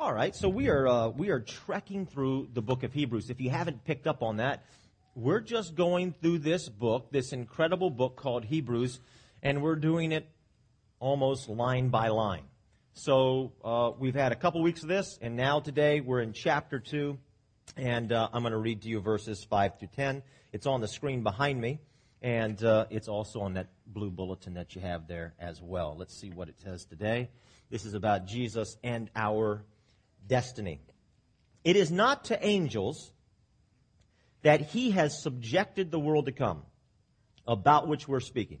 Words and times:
All 0.00 0.14
right, 0.14 0.32
so 0.32 0.48
we 0.48 0.68
are 0.68 0.86
uh, 0.86 1.08
we 1.08 1.30
are 1.30 1.40
trekking 1.40 2.06
through 2.06 2.50
the 2.52 2.62
book 2.62 2.84
of 2.84 2.92
Hebrews. 2.92 3.30
If 3.30 3.40
you 3.40 3.50
haven't 3.50 3.84
picked 3.84 4.06
up 4.06 4.22
on 4.22 4.36
that, 4.36 4.62
we're 5.16 5.40
just 5.40 5.74
going 5.74 6.14
through 6.22 6.38
this 6.38 6.68
book, 6.68 7.10
this 7.10 7.32
incredible 7.32 7.90
book 7.90 8.14
called 8.14 8.44
Hebrews, 8.44 9.00
and 9.42 9.60
we're 9.60 9.74
doing 9.74 10.12
it 10.12 10.30
almost 11.00 11.48
line 11.48 11.88
by 11.88 12.10
line. 12.10 12.44
So 12.92 13.54
uh, 13.64 13.90
we've 13.98 14.14
had 14.14 14.30
a 14.30 14.36
couple 14.36 14.62
weeks 14.62 14.84
of 14.84 14.88
this, 14.88 15.18
and 15.20 15.34
now 15.34 15.58
today 15.58 16.00
we're 16.00 16.20
in 16.20 16.32
chapter 16.32 16.78
two, 16.78 17.18
and 17.76 18.12
uh, 18.12 18.28
I'm 18.32 18.42
going 18.42 18.52
to 18.52 18.58
read 18.58 18.82
to 18.82 18.88
you 18.88 19.00
verses 19.00 19.42
five 19.42 19.80
through 19.80 19.88
ten. 19.96 20.22
It's 20.52 20.68
on 20.68 20.80
the 20.80 20.86
screen 20.86 21.24
behind 21.24 21.60
me, 21.60 21.80
and 22.22 22.62
uh, 22.62 22.86
it's 22.90 23.08
also 23.08 23.40
on 23.40 23.54
that 23.54 23.70
blue 23.84 24.10
bulletin 24.10 24.54
that 24.54 24.76
you 24.76 24.80
have 24.80 25.08
there 25.08 25.34
as 25.40 25.60
well. 25.60 25.96
Let's 25.98 26.16
see 26.16 26.30
what 26.30 26.48
it 26.48 26.60
says 26.60 26.84
today. 26.84 27.30
This 27.68 27.84
is 27.84 27.94
about 27.94 28.26
Jesus 28.26 28.76
and 28.84 29.10
our 29.16 29.64
destiny. 30.28 30.80
It 31.64 31.76
is 31.76 31.90
not 31.90 32.26
to 32.26 32.46
angels 32.46 33.12
that 34.42 34.60
he 34.60 34.92
has 34.92 35.22
subjected 35.22 35.90
the 35.90 35.98
world 35.98 36.26
to 36.26 36.32
come, 36.32 36.62
about 37.46 37.88
which 37.88 38.06
we're 38.06 38.20
speaking. 38.20 38.60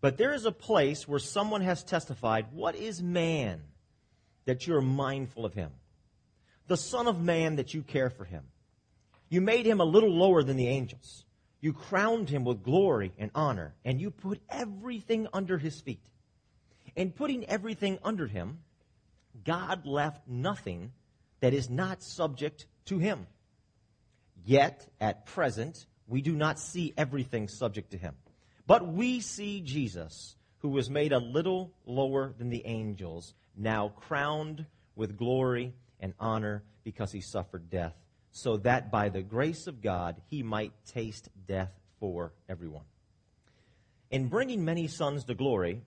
But 0.00 0.16
there 0.16 0.34
is 0.34 0.46
a 0.46 0.52
place 0.52 1.06
where 1.06 1.18
someone 1.18 1.60
has 1.62 1.82
testified, 1.82 2.46
What 2.52 2.76
is 2.76 3.02
man 3.02 3.62
that 4.44 4.66
you're 4.66 4.80
mindful 4.80 5.44
of 5.44 5.54
him? 5.54 5.72
The 6.66 6.76
Son 6.76 7.06
of 7.06 7.20
Man 7.20 7.56
that 7.56 7.74
you 7.74 7.82
care 7.82 8.10
for 8.10 8.24
him. 8.24 8.44
You 9.28 9.40
made 9.40 9.66
him 9.66 9.80
a 9.80 9.84
little 9.84 10.14
lower 10.14 10.42
than 10.42 10.56
the 10.56 10.68
angels. 10.68 11.24
You 11.60 11.72
crowned 11.72 12.28
him 12.28 12.44
with 12.44 12.62
glory 12.62 13.12
and 13.18 13.30
honor, 13.34 13.74
and 13.84 14.00
you 14.00 14.10
put 14.10 14.40
everything 14.48 15.26
under 15.32 15.58
his 15.58 15.80
feet. 15.80 16.04
In 16.94 17.10
putting 17.10 17.44
everything 17.46 17.98
under 18.02 18.26
him, 18.26 18.58
God 19.42 19.86
left 19.86 20.28
nothing 20.28 20.92
that 21.40 21.54
is 21.54 21.68
not 21.68 22.02
subject 22.02 22.66
to 22.86 22.98
him. 22.98 23.26
Yet, 24.44 24.86
at 25.00 25.26
present, 25.26 25.86
we 26.06 26.20
do 26.20 26.36
not 26.36 26.58
see 26.58 26.92
everything 26.96 27.48
subject 27.48 27.90
to 27.92 27.98
him. 27.98 28.14
But 28.66 28.86
we 28.86 29.20
see 29.20 29.60
Jesus, 29.60 30.36
who 30.58 30.68
was 30.68 30.88
made 30.88 31.12
a 31.12 31.18
little 31.18 31.72
lower 31.86 32.32
than 32.36 32.50
the 32.50 32.64
angels, 32.66 33.34
now 33.56 33.88
crowned 33.88 34.66
with 34.96 35.16
glory 35.16 35.74
and 36.00 36.14
honor 36.20 36.62
because 36.82 37.12
he 37.12 37.20
suffered 37.20 37.70
death, 37.70 37.94
so 38.30 38.56
that 38.58 38.90
by 38.90 39.08
the 39.08 39.22
grace 39.22 39.66
of 39.66 39.80
God 39.82 40.20
he 40.28 40.42
might 40.42 40.72
taste 40.86 41.28
death 41.46 41.72
for 42.00 42.32
everyone. 42.48 42.84
In 44.10 44.28
bringing 44.28 44.64
many 44.64 44.86
sons 44.88 45.24
to 45.24 45.34
glory, 45.34 45.82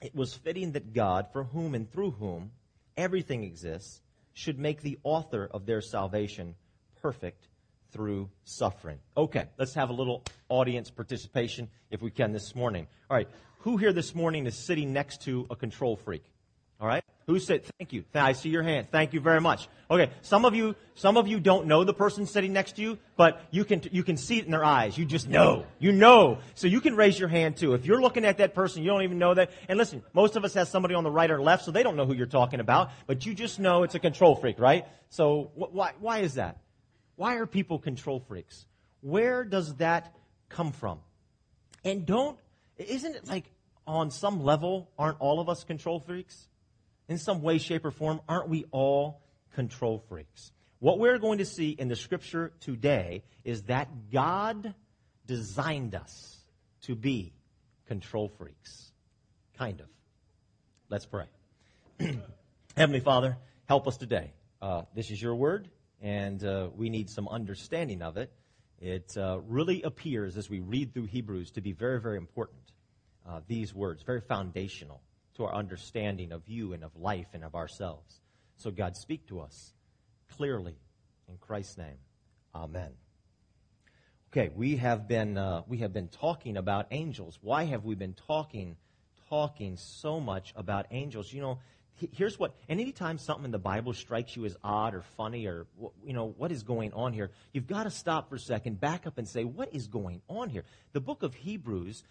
it 0.00 0.14
was 0.14 0.34
fitting 0.34 0.72
that 0.72 0.94
God, 0.94 1.26
for 1.32 1.44
whom 1.44 1.74
and 1.74 1.90
through 1.90 2.12
whom 2.12 2.52
everything 2.96 3.44
exists, 3.44 4.00
should 4.32 4.58
make 4.58 4.82
the 4.82 4.98
author 5.02 5.48
of 5.52 5.66
their 5.66 5.80
salvation 5.80 6.54
perfect 7.02 7.48
through 7.92 8.30
suffering. 8.44 8.98
Okay, 9.16 9.46
let's 9.58 9.74
have 9.74 9.90
a 9.90 9.92
little 9.92 10.22
audience 10.48 10.90
participation 10.90 11.68
if 11.90 12.00
we 12.00 12.10
can 12.10 12.32
this 12.32 12.54
morning. 12.54 12.86
All 13.10 13.16
right, 13.16 13.28
who 13.60 13.76
here 13.76 13.92
this 13.92 14.14
morning 14.14 14.46
is 14.46 14.54
sitting 14.54 14.92
next 14.92 15.22
to 15.22 15.46
a 15.50 15.56
control 15.56 15.96
freak? 15.96 16.24
All 16.80 16.88
right? 16.88 17.04
Who 17.26 17.38
said 17.38 17.64
thank 17.78 17.92
you? 17.92 18.04
I 18.14 18.32
see 18.32 18.48
your 18.48 18.62
hand. 18.62 18.88
Thank 18.90 19.12
you 19.12 19.20
very 19.20 19.40
much. 19.40 19.68
Okay, 19.90 20.10
some 20.22 20.44
of 20.44 20.54
you, 20.54 20.74
some 20.94 21.16
of 21.16 21.28
you 21.28 21.38
don't 21.38 21.66
know 21.66 21.84
the 21.84 21.92
person 21.92 22.26
sitting 22.26 22.52
next 22.52 22.76
to 22.76 22.82
you, 22.82 22.98
but 23.16 23.40
you 23.50 23.64
can, 23.64 23.82
you 23.92 24.02
can 24.02 24.16
see 24.16 24.38
it 24.38 24.46
in 24.46 24.50
their 24.50 24.64
eyes. 24.64 24.96
You 24.96 25.04
just 25.04 25.28
know. 25.28 25.64
You 25.78 25.92
know. 25.92 26.38
So 26.54 26.66
you 26.66 26.80
can 26.80 26.96
raise 26.96 27.18
your 27.20 27.28
hand 27.28 27.56
too. 27.56 27.74
If 27.74 27.86
you're 27.86 28.00
looking 28.00 28.24
at 28.24 28.38
that 28.38 28.54
person, 28.54 28.82
you 28.82 28.88
don't 28.88 29.02
even 29.02 29.18
know 29.18 29.34
that. 29.34 29.50
And 29.68 29.78
listen, 29.78 30.02
most 30.12 30.36
of 30.36 30.44
us 30.44 30.54
have 30.54 30.68
somebody 30.68 30.94
on 30.94 31.04
the 31.04 31.10
right 31.10 31.30
or 31.30 31.40
left, 31.40 31.64
so 31.64 31.70
they 31.70 31.82
don't 31.82 31.96
know 31.96 32.06
who 32.06 32.14
you're 32.14 32.26
talking 32.26 32.60
about, 32.60 32.90
but 33.06 33.26
you 33.26 33.34
just 33.34 33.60
know 33.60 33.82
it's 33.82 33.94
a 33.94 34.00
control 34.00 34.34
freak, 34.34 34.58
right? 34.58 34.86
So 35.10 35.50
wh- 35.54 35.74
why, 35.74 35.92
why 36.00 36.18
is 36.20 36.34
that? 36.34 36.58
Why 37.16 37.36
are 37.36 37.46
people 37.46 37.78
control 37.78 38.20
freaks? 38.20 38.64
Where 39.02 39.44
does 39.44 39.74
that 39.76 40.14
come 40.48 40.72
from? 40.72 41.00
And 41.84 42.06
don't, 42.06 42.38
isn't 42.78 43.14
it 43.14 43.28
like 43.28 43.44
on 43.86 44.10
some 44.10 44.42
level, 44.42 44.90
aren't 44.98 45.20
all 45.20 45.40
of 45.40 45.48
us 45.48 45.64
control 45.64 46.00
freaks? 46.00 46.48
In 47.10 47.18
some 47.18 47.42
way, 47.42 47.58
shape, 47.58 47.84
or 47.84 47.90
form, 47.90 48.20
aren't 48.28 48.48
we 48.48 48.64
all 48.70 49.20
control 49.54 49.98
freaks? 50.08 50.52
What 50.78 51.00
we're 51.00 51.18
going 51.18 51.38
to 51.38 51.44
see 51.44 51.70
in 51.70 51.88
the 51.88 51.96
scripture 51.96 52.52
today 52.60 53.24
is 53.44 53.64
that 53.64 53.88
God 54.12 54.74
designed 55.26 55.96
us 55.96 56.38
to 56.82 56.94
be 56.94 57.34
control 57.88 58.28
freaks. 58.38 58.92
Kind 59.58 59.80
of. 59.80 59.88
Let's 60.88 61.04
pray. 61.04 61.26
Heavenly 62.76 63.00
Father, 63.00 63.36
help 63.66 63.88
us 63.88 63.96
today. 63.96 64.32
Uh, 64.62 64.82
this 64.94 65.10
is 65.10 65.20
your 65.20 65.34
word, 65.34 65.68
and 66.00 66.42
uh, 66.44 66.68
we 66.76 66.90
need 66.90 67.10
some 67.10 67.26
understanding 67.26 68.02
of 68.02 68.18
it. 68.18 68.32
It 68.80 69.16
uh, 69.16 69.40
really 69.48 69.82
appears 69.82 70.36
as 70.36 70.48
we 70.48 70.60
read 70.60 70.94
through 70.94 71.06
Hebrews 71.06 71.50
to 71.52 71.60
be 71.60 71.72
very, 71.72 72.00
very 72.00 72.18
important. 72.18 72.62
Uh, 73.28 73.40
these 73.48 73.74
words, 73.74 74.04
very 74.04 74.20
foundational 74.20 75.02
to 75.40 75.46
our 75.46 75.54
understanding 75.54 76.32
of 76.32 76.42
you 76.46 76.74
and 76.74 76.84
of 76.84 76.94
life 76.96 77.28
and 77.32 77.42
of 77.42 77.54
ourselves. 77.54 78.20
So, 78.56 78.70
God, 78.70 78.94
speak 78.94 79.26
to 79.28 79.40
us 79.40 79.72
clearly 80.36 80.76
in 81.28 81.38
Christ's 81.38 81.78
name. 81.78 81.96
Amen. 82.54 82.90
Okay, 84.32 84.50
we 84.54 84.76
have 84.76 85.08
been 85.08 85.38
uh, 85.38 85.62
we 85.66 85.78
have 85.78 85.92
been 85.92 86.08
talking 86.08 86.56
about 86.56 86.88
angels. 86.90 87.38
Why 87.40 87.64
have 87.64 87.84
we 87.84 87.94
been 87.94 88.14
talking 88.28 88.76
talking 89.28 89.76
so 89.76 90.20
much 90.20 90.52
about 90.54 90.86
angels? 90.90 91.32
You 91.32 91.40
know, 91.40 91.58
here's 92.12 92.38
what. 92.38 92.54
And 92.68 92.78
anytime 92.78 93.16
something 93.16 93.46
in 93.46 93.50
the 93.50 93.58
Bible 93.58 93.94
strikes 93.94 94.36
you 94.36 94.44
as 94.44 94.56
odd 94.62 94.94
or 94.94 95.02
funny 95.16 95.46
or 95.46 95.66
you 96.04 96.12
know 96.12 96.34
what 96.36 96.52
is 96.52 96.62
going 96.62 96.92
on 96.92 97.12
here, 97.14 97.30
you've 97.52 97.66
got 97.66 97.84
to 97.84 97.90
stop 97.90 98.28
for 98.28 98.36
a 98.36 98.38
second, 98.38 98.78
back 98.78 99.06
up, 99.06 99.16
and 99.16 99.26
say, 99.26 99.44
what 99.44 99.74
is 99.74 99.86
going 99.86 100.20
on 100.28 100.50
here? 100.50 100.64
The 100.92 101.00
book 101.00 101.22
of 101.22 101.34
Hebrews 101.34 102.04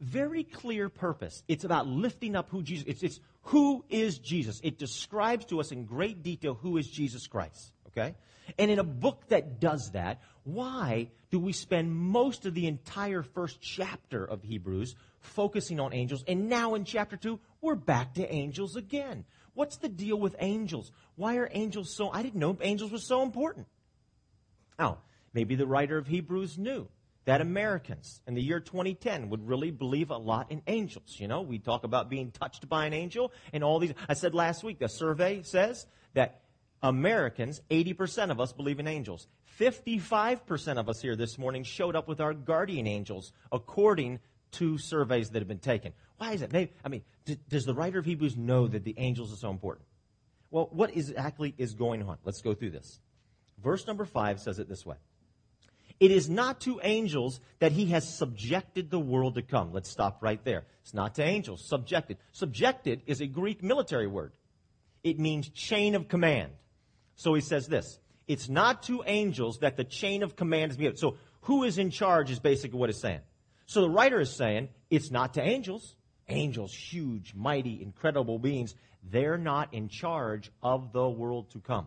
very 0.00 0.44
clear 0.44 0.88
purpose. 0.88 1.42
It's 1.48 1.64
about 1.64 1.86
lifting 1.86 2.36
up 2.36 2.50
who 2.50 2.62
Jesus 2.62 2.86
it's, 2.86 3.02
it's 3.02 3.20
who 3.42 3.84
is 3.88 4.18
Jesus. 4.18 4.60
It 4.62 4.78
describes 4.78 5.46
to 5.46 5.60
us 5.60 5.72
in 5.72 5.84
great 5.84 6.22
detail 6.22 6.54
who 6.54 6.76
is 6.76 6.86
Jesus 6.86 7.26
Christ. 7.26 7.72
Okay? 7.88 8.14
And 8.58 8.70
in 8.70 8.78
a 8.78 8.84
book 8.84 9.28
that 9.28 9.60
does 9.60 9.90
that, 9.92 10.20
why 10.44 11.10
do 11.30 11.40
we 11.40 11.52
spend 11.52 11.94
most 11.94 12.46
of 12.46 12.54
the 12.54 12.66
entire 12.66 13.22
first 13.22 13.60
chapter 13.60 14.24
of 14.24 14.42
Hebrews 14.42 14.94
focusing 15.20 15.80
on 15.80 15.92
angels? 15.92 16.22
And 16.28 16.48
now 16.48 16.74
in 16.74 16.84
chapter 16.84 17.16
2, 17.16 17.40
we're 17.60 17.74
back 17.74 18.14
to 18.14 18.32
angels 18.32 18.76
again. 18.76 19.24
What's 19.54 19.78
the 19.78 19.88
deal 19.88 20.18
with 20.18 20.36
angels? 20.38 20.92
Why 21.16 21.36
are 21.36 21.48
angels 21.50 21.92
so 21.92 22.10
I 22.10 22.22
didn't 22.22 22.38
know 22.38 22.56
angels 22.60 22.92
were 22.92 22.98
so 22.98 23.22
important. 23.22 23.66
Now, 24.78 24.98
maybe 25.32 25.54
the 25.54 25.66
writer 25.66 25.96
of 25.96 26.06
Hebrews 26.06 26.58
knew 26.58 26.88
that 27.26 27.40
Americans 27.40 28.22
in 28.26 28.34
the 28.34 28.42
year 28.42 28.60
2010 28.60 29.28
would 29.28 29.46
really 29.46 29.70
believe 29.70 30.10
a 30.10 30.16
lot 30.16 30.50
in 30.50 30.62
angels. 30.66 31.16
You 31.18 31.28
know, 31.28 31.42
we 31.42 31.58
talk 31.58 31.84
about 31.84 32.08
being 32.08 32.30
touched 32.30 32.68
by 32.68 32.86
an 32.86 32.94
angel 32.94 33.32
and 33.52 33.62
all 33.62 33.78
these. 33.78 33.92
I 34.08 34.14
said 34.14 34.34
last 34.34 34.64
week, 34.64 34.78
the 34.78 34.88
survey 34.88 35.42
says 35.42 35.86
that 36.14 36.42
Americans, 36.82 37.60
80% 37.68 38.30
of 38.30 38.40
us 38.40 38.52
believe 38.52 38.78
in 38.78 38.86
angels. 38.86 39.26
55% 39.58 40.78
of 40.78 40.88
us 40.88 41.02
here 41.02 41.16
this 41.16 41.36
morning 41.36 41.64
showed 41.64 41.96
up 41.96 42.06
with 42.06 42.20
our 42.20 42.32
guardian 42.32 42.86
angels, 42.86 43.32
according 43.50 44.20
to 44.52 44.78
surveys 44.78 45.30
that 45.30 45.40
have 45.40 45.48
been 45.48 45.58
taken. 45.58 45.92
Why 46.18 46.32
is 46.32 46.42
it? 46.42 46.52
Maybe, 46.52 46.72
I 46.84 46.88
mean, 46.88 47.02
d- 47.24 47.38
does 47.48 47.64
the 47.64 47.74
writer 47.74 47.98
of 47.98 48.04
Hebrews 48.04 48.36
know 48.36 48.68
that 48.68 48.84
the 48.84 48.94
angels 48.98 49.32
are 49.32 49.36
so 49.36 49.50
important? 49.50 49.86
Well, 50.52 50.68
what 50.70 50.96
exactly 50.96 51.54
is 51.58 51.74
going 51.74 52.02
on? 52.04 52.18
Let's 52.24 52.40
go 52.40 52.54
through 52.54 52.70
this. 52.70 53.00
Verse 53.62 53.86
number 53.86 54.04
5 54.04 54.38
says 54.38 54.60
it 54.60 54.68
this 54.68 54.86
way. 54.86 54.96
It 55.98 56.10
is 56.10 56.28
not 56.28 56.60
to 56.62 56.80
angels 56.82 57.40
that 57.58 57.72
he 57.72 57.86
has 57.86 58.16
subjected 58.16 58.90
the 58.90 58.98
world 58.98 59.36
to 59.36 59.42
come. 59.42 59.72
Let's 59.72 59.90
stop 59.90 60.22
right 60.22 60.42
there. 60.44 60.64
It's 60.82 60.92
not 60.92 61.14
to 61.14 61.22
angels, 61.22 61.66
subjected. 61.66 62.18
Subjected 62.32 63.02
is 63.06 63.20
a 63.20 63.26
Greek 63.26 63.62
military 63.62 64.06
word. 64.06 64.32
It 65.02 65.18
means 65.18 65.48
chain 65.48 65.94
of 65.94 66.08
command. 66.08 66.52
So 67.14 67.32
he 67.32 67.40
says 67.40 67.66
this. 67.66 67.98
It's 68.28 68.48
not 68.48 68.82
to 68.84 69.02
angels 69.06 69.60
that 69.60 69.76
the 69.76 69.84
chain 69.84 70.22
of 70.22 70.36
command 70.36 70.72
is 70.72 70.76
given. 70.76 70.96
So 70.96 71.16
who 71.42 71.64
is 71.64 71.78
in 71.78 71.90
charge 71.90 72.30
is 72.30 72.40
basically 72.40 72.78
what 72.78 72.90
it's 72.90 73.00
saying. 73.00 73.20
So 73.66 73.80
the 73.80 73.90
writer 73.90 74.20
is 74.20 74.30
saying 74.30 74.68
it's 74.90 75.10
not 75.10 75.34
to 75.34 75.42
angels. 75.42 75.96
Angels, 76.28 76.74
huge, 76.74 77.34
mighty, 77.34 77.80
incredible 77.80 78.40
beings, 78.40 78.74
they're 79.10 79.38
not 79.38 79.72
in 79.72 79.88
charge 79.88 80.50
of 80.60 80.92
the 80.92 81.08
world 81.08 81.50
to 81.52 81.60
come. 81.60 81.86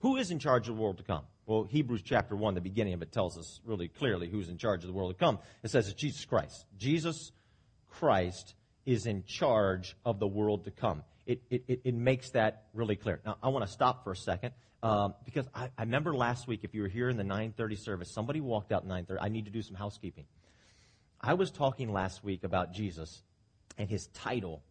Who 0.00 0.16
is 0.16 0.30
in 0.30 0.38
charge 0.38 0.68
of 0.68 0.76
the 0.76 0.80
world 0.80 0.98
to 0.98 1.02
come? 1.02 1.24
Well, 1.46 1.62
Hebrews 1.62 2.02
chapter 2.02 2.34
1, 2.34 2.54
the 2.54 2.60
beginning 2.60 2.94
of 2.94 3.02
it 3.02 3.12
tells 3.12 3.38
us 3.38 3.60
really 3.64 3.86
clearly 3.86 4.28
who's 4.28 4.48
in 4.48 4.58
charge 4.58 4.82
of 4.82 4.88
the 4.88 4.92
world 4.92 5.12
to 5.12 5.18
come. 5.18 5.38
It 5.62 5.70
says 5.70 5.86
it's 5.86 6.00
Jesus 6.00 6.24
Christ. 6.24 6.66
Jesus 6.76 7.30
Christ 7.88 8.54
is 8.84 9.06
in 9.06 9.24
charge 9.24 9.96
of 10.04 10.18
the 10.18 10.26
world 10.26 10.64
to 10.64 10.72
come. 10.72 11.04
It, 11.24 11.42
it, 11.48 11.64
it, 11.68 11.80
it 11.84 11.94
makes 11.94 12.30
that 12.30 12.64
really 12.74 12.96
clear. 12.96 13.20
Now, 13.24 13.36
I 13.42 13.48
want 13.48 13.64
to 13.64 13.70
stop 13.70 14.02
for 14.02 14.12
a 14.12 14.16
second 14.16 14.52
um, 14.82 15.14
because 15.24 15.46
I, 15.54 15.70
I 15.78 15.82
remember 15.82 16.14
last 16.16 16.48
week, 16.48 16.60
if 16.64 16.74
you 16.74 16.82
were 16.82 16.88
here 16.88 17.08
in 17.08 17.16
the 17.16 17.24
930 17.24 17.76
service, 17.76 18.10
somebody 18.12 18.40
walked 18.40 18.72
out 18.72 18.84
930. 18.84 19.20
I 19.20 19.28
need 19.28 19.44
to 19.44 19.50
do 19.50 19.62
some 19.62 19.76
housekeeping. 19.76 20.24
I 21.20 21.34
was 21.34 21.50
talking 21.50 21.92
last 21.92 22.24
week 22.24 22.44
about 22.44 22.72
Jesus 22.72 23.22
and 23.78 23.88
his 23.88 24.08
title, 24.08 24.62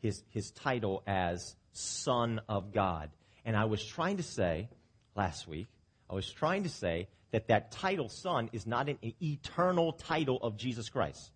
his, 0.00 0.22
his 0.30 0.50
title 0.50 1.02
as 1.06 1.56
Son 1.72 2.40
of 2.48 2.72
God. 2.72 3.10
And 3.44 3.56
I 3.56 3.64
was 3.64 3.84
trying 3.84 4.18
to 4.18 4.22
say 4.22 4.68
last 5.16 5.48
week, 5.48 5.66
I 6.14 6.16
was 6.16 6.30
trying 6.30 6.62
to 6.62 6.68
say 6.68 7.08
that 7.32 7.48
that 7.48 7.72
title, 7.72 8.08
Son, 8.08 8.48
is 8.52 8.68
not 8.68 8.88
an 8.88 8.98
eternal 9.20 9.94
title 9.94 10.38
of 10.40 10.56
Jesus 10.56 10.88
Christ. 10.88 11.32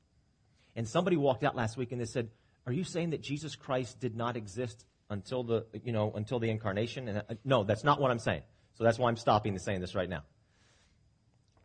And 0.77 0.87
somebody 0.87 1.17
walked 1.17 1.43
out 1.43 1.57
last 1.57 1.77
week 1.77 1.91
and 1.91 2.01
they 2.01 2.05
said, 2.05 2.31
"Are 2.65 2.73
you 2.73 2.85
saying 2.85 3.11
that 3.11 3.21
Jesus 3.21 3.57
Christ 3.57 3.99
did 3.99 4.15
not 4.15 4.37
exist 4.37 4.87
until 5.11 5.43
the 5.43 5.67
you 5.83 5.91
know 5.91 6.13
until 6.13 6.39
the 6.39 6.49
incarnation?" 6.49 7.09
And 7.09 7.19
I, 7.19 7.39
no, 7.45 7.65
that's 7.65 7.83
not 7.83 8.01
what 8.01 8.13
I'm 8.13 8.21
saying. 8.21 8.43
So 8.75 8.85
that's 8.85 9.01
why 9.01 9.09
I'm 9.09 9.17
stopping 9.17 9.55
to 9.55 9.59
saying 9.59 9.81
this 9.81 9.97
right 9.97 10.09
now. 10.09 10.23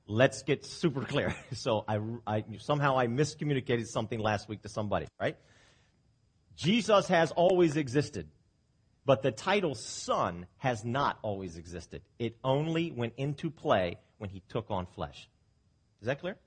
Let's 0.08 0.42
get 0.42 0.66
super 0.66 1.02
clear. 1.02 1.36
So 1.54 1.86
I, 1.88 2.00
I 2.26 2.44
somehow 2.58 2.98
I 2.98 3.06
miscommunicated 3.06 3.86
something 3.86 4.20
last 4.20 4.50
week 4.50 4.64
to 4.64 4.70
somebody, 4.70 5.06
right? 5.20 5.38
Jesus 6.56 7.08
has 7.10 7.32
always 7.32 7.78
existed. 7.78 8.28
But 9.06 9.22
the 9.22 9.32
title 9.32 9.76
Son 9.76 10.48
has 10.58 10.86
not 10.86 11.20
always 11.22 11.58
existed. 11.58 12.02
It 12.20 12.38
only 12.44 12.92
went 12.92 13.14
into 13.18 13.50
play 13.52 13.98
when 14.18 14.30
he 14.30 14.42
took 14.48 14.72
on 14.72 14.86
flesh. 14.86 15.30
Is 16.02 16.08
that 16.08 16.20
clear? 16.22 16.38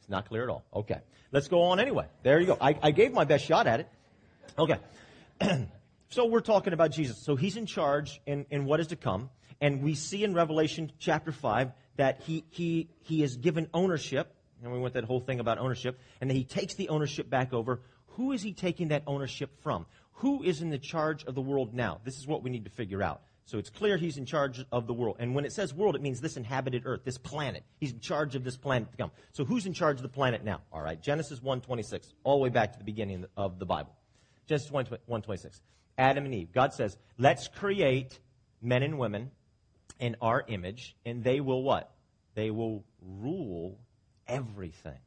It's 0.00 0.08
not 0.08 0.28
clear 0.28 0.44
at 0.44 0.48
all. 0.48 0.64
Okay. 0.74 1.00
Let's 1.32 1.48
go 1.48 1.62
on 1.62 1.80
anyway. 1.80 2.06
There 2.22 2.40
you 2.40 2.46
go. 2.46 2.56
I, 2.60 2.76
I 2.82 2.90
gave 2.90 3.12
my 3.12 3.24
best 3.24 3.44
shot 3.44 3.66
at 3.66 3.80
it. 3.80 3.88
Okay. 4.58 4.78
so 6.08 6.26
we're 6.26 6.40
talking 6.40 6.72
about 6.72 6.90
Jesus. 6.92 7.24
So 7.24 7.36
he's 7.36 7.56
in 7.56 7.66
charge 7.66 8.20
in, 8.26 8.46
in 8.50 8.64
what 8.64 8.80
is 8.80 8.88
to 8.88 8.96
come. 8.96 9.30
And 9.60 9.82
we 9.82 9.94
see 9.94 10.22
in 10.22 10.34
Revelation 10.34 10.92
chapter 10.98 11.32
5 11.32 11.72
that 11.96 12.22
he, 12.22 12.44
he, 12.50 12.88
he 13.02 13.22
is 13.22 13.36
given 13.36 13.68
ownership. 13.72 14.32
And 14.62 14.72
we 14.72 14.78
went 14.78 14.94
that 14.94 15.04
whole 15.04 15.20
thing 15.20 15.40
about 15.40 15.58
ownership. 15.58 15.98
And 16.20 16.30
then 16.30 16.36
he 16.36 16.44
takes 16.44 16.74
the 16.74 16.88
ownership 16.88 17.28
back 17.28 17.52
over. 17.52 17.80
Who 18.10 18.32
is 18.32 18.42
he 18.42 18.52
taking 18.52 18.88
that 18.88 19.02
ownership 19.06 19.50
from? 19.62 19.86
Who 20.20 20.42
is 20.42 20.62
in 20.62 20.70
the 20.70 20.78
charge 20.78 21.24
of 21.24 21.34
the 21.34 21.42
world 21.42 21.74
now? 21.74 22.00
This 22.04 22.18
is 22.18 22.26
what 22.26 22.42
we 22.42 22.50
need 22.50 22.64
to 22.64 22.70
figure 22.70 23.02
out. 23.02 23.22
So 23.44 23.58
it's 23.58 23.70
clear 23.70 23.96
he's 23.96 24.16
in 24.16 24.26
charge 24.26 24.64
of 24.72 24.86
the 24.86 24.92
world. 24.92 25.16
And 25.20 25.34
when 25.34 25.44
it 25.44 25.52
says 25.52 25.72
world, 25.72 25.94
it 25.94 26.02
means 26.02 26.20
this 26.20 26.36
inhabited 26.36 26.82
earth, 26.84 27.02
this 27.04 27.18
planet. 27.18 27.62
He's 27.78 27.92
in 27.92 28.00
charge 28.00 28.34
of 28.34 28.42
this 28.42 28.56
planet 28.56 28.90
to 28.90 28.96
come. 28.96 29.12
So 29.32 29.44
who's 29.44 29.66
in 29.66 29.72
charge 29.72 29.96
of 29.96 30.02
the 30.02 30.08
planet 30.08 30.42
now? 30.42 30.62
All 30.72 30.82
right, 30.82 31.00
Genesis 31.00 31.38
1.26, 31.40 32.12
all 32.24 32.38
the 32.38 32.42
way 32.42 32.48
back 32.48 32.72
to 32.72 32.78
the 32.78 32.84
beginning 32.84 33.26
of 33.36 33.58
the 33.58 33.66
Bible. 33.66 33.94
Genesis 34.48 34.70
1.26. 34.70 35.60
Adam 35.98 36.24
and 36.24 36.34
Eve. 36.34 36.52
God 36.52 36.74
says, 36.74 36.96
let's 37.18 37.46
create 37.48 38.18
men 38.60 38.82
and 38.82 38.98
women 38.98 39.30
in 40.00 40.16
our 40.20 40.44
image, 40.48 40.96
and 41.04 41.22
they 41.22 41.40
will 41.40 41.62
what? 41.62 41.92
They 42.34 42.50
will 42.50 42.84
rule 43.00 43.78
everything. 44.26 44.98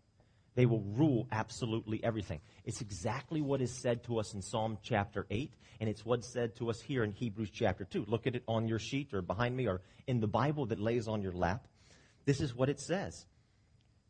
They 0.56 0.66
will 0.66 0.82
rule 0.82 1.28
absolutely 1.32 2.04
everything. 2.04 2.42
It's 2.66 2.82
exactly 2.82 3.42
what 3.42 3.62
is 3.62 3.72
said 3.72 4.04
to 4.06 4.20
us 4.20 4.34
in 4.34 4.42
Psalm 4.42 4.78
chapter 4.82 5.26
8, 5.30 5.54
and 5.80 5.90
it's 5.90 6.06
what's 6.06 6.28
said 6.28 6.56
to 6.58 6.70
us 6.70 6.82
here 6.82 7.04
in 7.04 7.12
Hebrews 7.12 7.52
chapter 7.52 7.86
2. 7.86 8.06
Look 8.08 8.28
at 8.28 8.36
it 8.36 8.44
on 8.48 8.68
your 8.68 8.80
sheet 8.80 9.14
or 9.14 9.22
behind 9.22 9.56
me 9.56 9.68
or 9.68 9.82
in 10.08 10.20
the 10.20 10.28
Bible 10.28 10.66
that 10.68 10.80
lays 10.80 11.08
on 11.08 11.22
your 11.22 11.34
lap. 11.34 11.68
This 12.26 12.42
is 12.42 12.54
what 12.54 12.70
it 12.70 12.80
says. 12.80 13.26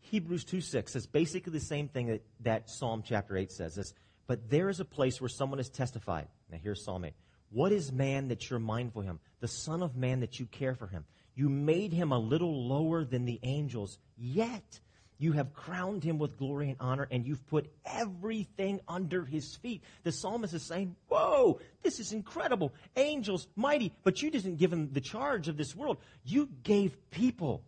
Hebrews 0.02 0.44
2 0.46 0.62
6 0.62 0.94
says 0.94 1.08
basically 1.08 1.54
the 1.54 1.60
same 1.60 1.88
thing 1.88 2.08
that, 2.08 2.24
that 2.42 2.70
Psalm 2.70 3.04
chapter 3.06 3.38
8 3.38 3.52
says. 3.52 3.76
This, 3.76 3.94
but 4.28 4.50
there 4.50 4.70
is 4.70 4.80
a 4.80 4.86
place 4.86 5.20
where 5.20 5.30
someone 5.30 5.60
has 5.60 5.70
testified. 5.70 6.28
Now 6.52 6.58
here's 6.62 6.84
Psalm 6.84 7.06
8. 7.06 7.14
What 7.52 7.72
is 7.72 7.92
man 7.92 8.28
that 8.30 8.50
you're 8.50 8.60
mindful 8.60 9.02
of 9.02 9.08
him? 9.08 9.20
The 9.40 9.48
Son 9.48 9.82
of 9.82 9.96
Man 9.96 10.20
that 10.20 10.40
you 10.40 10.46
care 10.46 10.76
for 10.76 10.88
him. 10.88 11.06
You 11.36 11.50
made 11.50 11.94
him 11.94 12.12
a 12.12 12.20
little 12.20 12.68
lower 12.68 13.04
than 13.04 13.26
the 13.26 13.40
angels, 13.44 13.98
yet 14.18 14.80
you 15.20 15.34
have 15.34 15.54
crowned 15.54 16.02
him 16.02 16.18
with 16.18 16.38
glory 16.38 16.70
and 16.70 16.78
honor, 16.80 17.06
and 17.12 17.28
you've 17.28 17.46
put 17.48 17.70
everything 17.86 18.80
under 18.88 19.26
his 19.26 19.58
feet. 19.58 19.84
The 20.04 20.14
psalmist 20.14 20.54
is 20.54 20.64
saying, 20.64 20.96
Whoa, 21.10 21.60
this 21.84 22.00
is 22.00 22.14
incredible. 22.14 22.74
Angels, 22.96 23.46
mighty, 23.56 23.94
but 24.04 24.22
you 24.22 24.32
didn't 24.32 24.56
give 24.56 24.72
him 24.72 24.94
the 24.94 25.02
charge 25.02 25.50
of 25.50 25.58
this 25.58 25.76
world. 25.76 25.98
You 26.24 26.50
gave 26.64 26.98
people. 27.12 27.64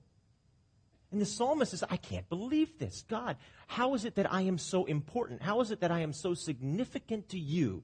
And 1.12 1.20
the 1.20 1.26
psalmist 1.26 1.72
says, 1.72 1.84
I 1.90 1.98
can't 1.98 2.28
believe 2.30 2.80
this. 2.80 3.04
God, 3.10 3.36
how 3.68 3.96
is 3.96 4.06
it 4.06 4.16
that 4.16 4.32
I 4.32 4.44
am 4.44 4.58
so 4.58 4.86
important? 4.86 5.42
How 5.42 5.60
is 5.60 5.72
it 5.72 5.82
that 5.82 5.92
I 5.92 6.00
am 6.00 6.14
so 6.14 6.34
significant 6.34 7.30
to 7.30 7.40
you? 7.40 7.84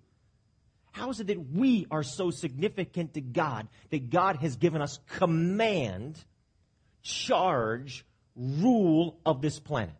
How 0.93 1.09
is 1.09 1.19
it 1.19 1.27
that 1.27 1.51
we 1.51 1.87
are 1.91 2.03
so 2.03 2.31
significant 2.31 3.15
to 3.15 3.21
God 3.21 3.67
that 3.89 4.09
God 4.09 4.37
has 4.37 4.55
given 4.55 4.81
us 4.81 4.99
command, 5.07 6.23
charge, 7.01 8.05
rule 8.37 9.19
of 9.25 9.41
this 9.41 9.59
planet. 9.59 9.95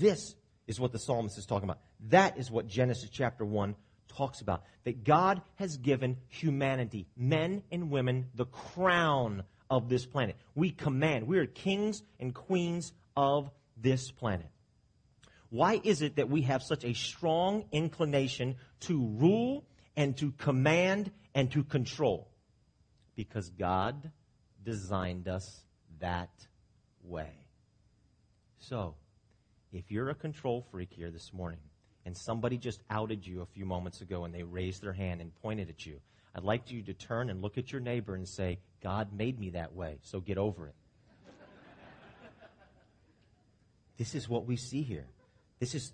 This 0.00 0.34
is 0.66 0.80
what 0.80 0.92
the 0.92 0.98
psalmist 0.98 1.38
is 1.38 1.46
talking 1.46 1.68
about. 1.68 1.80
That 2.08 2.38
is 2.38 2.50
what 2.50 2.66
Genesis 2.66 3.10
chapter 3.10 3.44
1 3.44 3.74
talks 4.08 4.40
about. 4.40 4.62
That 4.84 5.04
God 5.04 5.42
has 5.56 5.76
given 5.76 6.16
humanity, 6.28 7.06
men 7.16 7.62
and 7.70 7.90
women, 7.90 8.26
the 8.34 8.46
crown 8.46 9.42
of 9.68 9.88
this 9.88 10.06
planet. 10.06 10.36
We 10.54 10.70
command, 10.70 11.26
we 11.26 11.38
are 11.38 11.46
kings 11.46 12.02
and 12.20 12.34
queens 12.34 12.92
of 13.16 13.50
this 13.76 14.10
planet. 14.10 14.46
Why 15.50 15.80
is 15.82 16.02
it 16.02 16.16
that 16.16 16.28
we 16.28 16.42
have 16.42 16.62
such 16.62 16.84
a 16.84 16.92
strong 16.92 17.64
inclination 17.72 18.56
to 18.80 18.98
rule 18.98 19.64
and 19.96 20.16
to 20.18 20.32
command 20.32 21.10
and 21.34 21.50
to 21.52 21.64
control? 21.64 22.28
Because 23.14 23.50
God 23.50 24.10
designed 24.62 25.28
us 25.28 25.62
that 26.00 26.30
way. 27.02 27.45
So, 28.58 28.94
if 29.72 29.90
you're 29.90 30.10
a 30.10 30.14
control 30.14 30.64
freak 30.70 30.92
here 30.92 31.10
this 31.10 31.32
morning 31.32 31.60
and 32.04 32.16
somebody 32.16 32.56
just 32.56 32.82
outed 32.90 33.26
you 33.26 33.42
a 33.42 33.46
few 33.46 33.64
moments 33.64 34.00
ago 34.00 34.24
and 34.24 34.34
they 34.34 34.42
raised 34.42 34.82
their 34.82 34.92
hand 34.92 35.20
and 35.20 35.34
pointed 35.42 35.68
at 35.68 35.84
you, 35.86 36.00
I'd 36.34 36.44
like 36.44 36.70
you 36.70 36.82
to 36.82 36.94
turn 36.94 37.30
and 37.30 37.42
look 37.42 37.58
at 37.58 37.72
your 37.72 37.80
neighbor 37.80 38.14
and 38.14 38.28
say, 38.28 38.58
God 38.82 39.12
made 39.12 39.38
me 39.38 39.50
that 39.50 39.74
way, 39.74 39.98
so 40.02 40.20
get 40.20 40.38
over 40.38 40.68
it. 40.68 40.74
this 43.96 44.14
is 44.14 44.28
what 44.28 44.46
we 44.46 44.56
see 44.56 44.82
here. 44.82 45.06
This 45.58 45.74
is, 45.74 45.92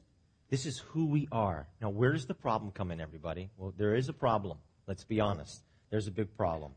this 0.50 0.67
is 0.67 0.79
who 0.79 1.06
we 1.06 1.29
are. 1.31 1.69
Now, 1.81 1.91
where 1.91 2.12
does 2.12 2.26
the 2.26 2.35
problem 2.35 2.73
come 2.73 2.91
in, 2.91 3.00
everybody? 3.00 3.50
Well, 3.56 3.73
there 3.76 3.94
is 3.94 4.08
a 4.08 4.12
problem. 4.12 4.58
Let's 4.87 5.05
be 5.05 5.20
honest. 5.20 5.62
There's 5.91 6.08
a 6.08 6.11
big 6.11 6.37
problem 6.37 6.73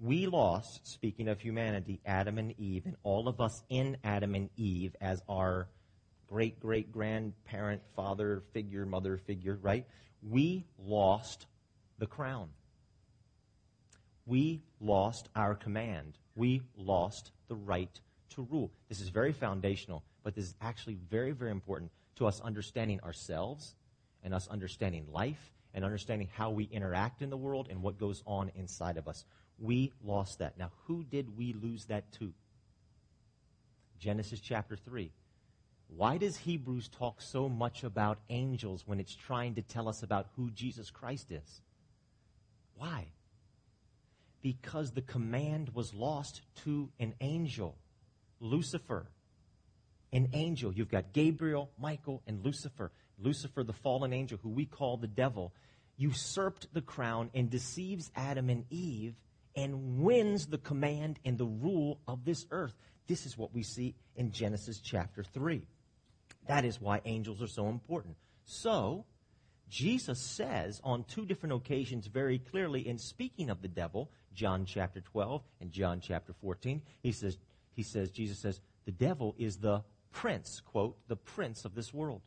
we 0.00 0.26
lost, 0.26 0.86
speaking 0.86 1.28
of 1.28 1.40
humanity, 1.40 2.00
Adam 2.04 2.38
and 2.38 2.58
Eve, 2.58 2.86
and 2.86 2.96
all 3.02 3.28
of 3.28 3.40
us 3.40 3.62
in 3.68 3.96
Adam 4.04 4.34
and 4.34 4.50
Eve 4.56 4.96
as 5.00 5.22
our 5.28 5.68
great 6.26 6.58
great 6.58 6.90
grandparent, 6.90 7.82
father 7.94 8.42
figure, 8.52 8.84
mother 8.86 9.16
figure, 9.16 9.58
right? 9.62 9.86
We 10.22 10.66
lost 10.78 11.46
the 11.98 12.06
crown. 12.06 12.48
We 14.26 14.62
lost 14.80 15.28
our 15.36 15.54
command. 15.54 16.18
We 16.34 16.62
lost 16.76 17.30
the 17.48 17.54
right 17.54 18.00
to 18.30 18.42
rule. 18.50 18.72
This 18.88 19.00
is 19.00 19.10
very 19.10 19.32
foundational, 19.32 20.02
but 20.22 20.34
this 20.34 20.46
is 20.46 20.54
actually 20.60 20.98
very, 21.10 21.32
very 21.32 21.50
important 21.50 21.92
to 22.16 22.26
us 22.26 22.40
understanding 22.40 23.00
ourselves 23.00 23.74
and 24.22 24.34
us 24.34 24.48
understanding 24.48 25.06
life 25.12 25.52
and 25.74 25.84
understanding 25.84 26.28
how 26.32 26.50
we 26.50 26.64
interact 26.64 27.20
in 27.20 27.30
the 27.30 27.36
world 27.36 27.68
and 27.70 27.82
what 27.82 27.98
goes 27.98 28.22
on 28.26 28.50
inside 28.54 28.96
of 28.96 29.08
us. 29.08 29.24
We 29.58 29.92
lost 30.02 30.40
that. 30.40 30.58
Now, 30.58 30.70
who 30.86 31.04
did 31.04 31.36
we 31.36 31.52
lose 31.52 31.86
that 31.86 32.10
to? 32.18 32.32
Genesis 33.98 34.40
chapter 34.40 34.76
3. 34.76 35.10
Why 35.88 36.18
does 36.18 36.36
Hebrews 36.36 36.88
talk 36.88 37.20
so 37.20 37.48
much 37.48 37.84
about 37.84 38.18
angels 38.28 38.82
when 38.86 38.98
it's 38.98 39.14
trying 39.14 39.54
to 39.54 39.62
tell 39.62 39.88
us 39.88 40.02
about 40.02 40.26
who 40.36 40.50
Jesus 40.50 40.90
Christ 40.90 41.30
is? 41.30 41.60
Why? 42.76 43.06
Because 44.42 44.90
the 44.90 45.02
command 45.02 45.70
was 45.74 45.94
lost 45.94 46.42
to 46.64 46.90
an 46.98 47.14
angel, 47.20 47.76
Lucifer. 48.40 49.06
An 50.12 50.28
angel. 50.32 50.72
You've 50.72 50.90
got 50.90 51.12
Gabriel, 51.12 51.70
Michael, 51.78 52.22
and 52.26 52.44
Lucifer. 52.44 52.92
Lucifer, 53.18 53.62
the 53.62 53.72
fallen 53.72 54.12
angel, 54.12 54.38
who 54.42 54.48
we 54.48 54.64
call 54.64 54.96
the 54.96 55.06
devil, 55.06 55.52
usurped 55.96 56.72
the 56.72 56.82
crown 56.82 57.30
and 57.34 57.50
deceives 57.50 58.10
Adam 58.16 58.50
and 58.50 58.64
Eve 58.70 59.14
and 59.56 60.02
wins 60.02 60.46
the 60.46 60.58
command 60.58 61.18
and 61.24 61.38
the 61.38 61.46
rule 61.46 62.00
of 62.08 62.24
this 62.24 62.46
earth. 62.50 62.74
This 63.06 63.26
is 63.26 63.36
what 63.36 63.54
we 63.54 63.62
see 63.62 63.94
in 64.16 64.32
Genesis 64.32 64.80
chapter 64.80 65.22
3. 65.22 65.62
That 66.46 66.64
is 66.64 66.80
why 66.80 67.00
angels 67.04 67.42
are 67.42 67.46
so 67.46 67.68
important. 67.68 68.16
So, 68.44 69.04
Jesus 69.68 70.20
says 70.20 70.80
on 70.84 71.04
two 71.04 71.24
different 71.24 71.54
occasions 71.54 72.06
very 72.06 72.38
clearly 72.38 72.86
in 72.86 72.98
speaking 72.98 73.50
of 73.50 73.62
the 73.62 73.68
devil, 73.68 74.10
John 74.34 74.64
chapter 74.66 75.00
12 75.00 75.42
and 75.60 75.70
John 75.70 76.00
chapter 76.00 76.32
14, 76.32 76.82
he 77.02 77.12
says, 77.12 77.38
he 77.72 77.82
says, 77.82 78.10
Jesus 78.10 78.38
says, 78.38 78.60
the 78.84 78.92
devil 78.92 79.34
is 79.38 79.56
the 79.56 79.82
prince, 80.12 80.60
quote, 80.60 80.96
the 81.08 81.16
prince 81.16 81.64
of 81.64 81.74
this 81.74 81.92
world. 81.92 82.20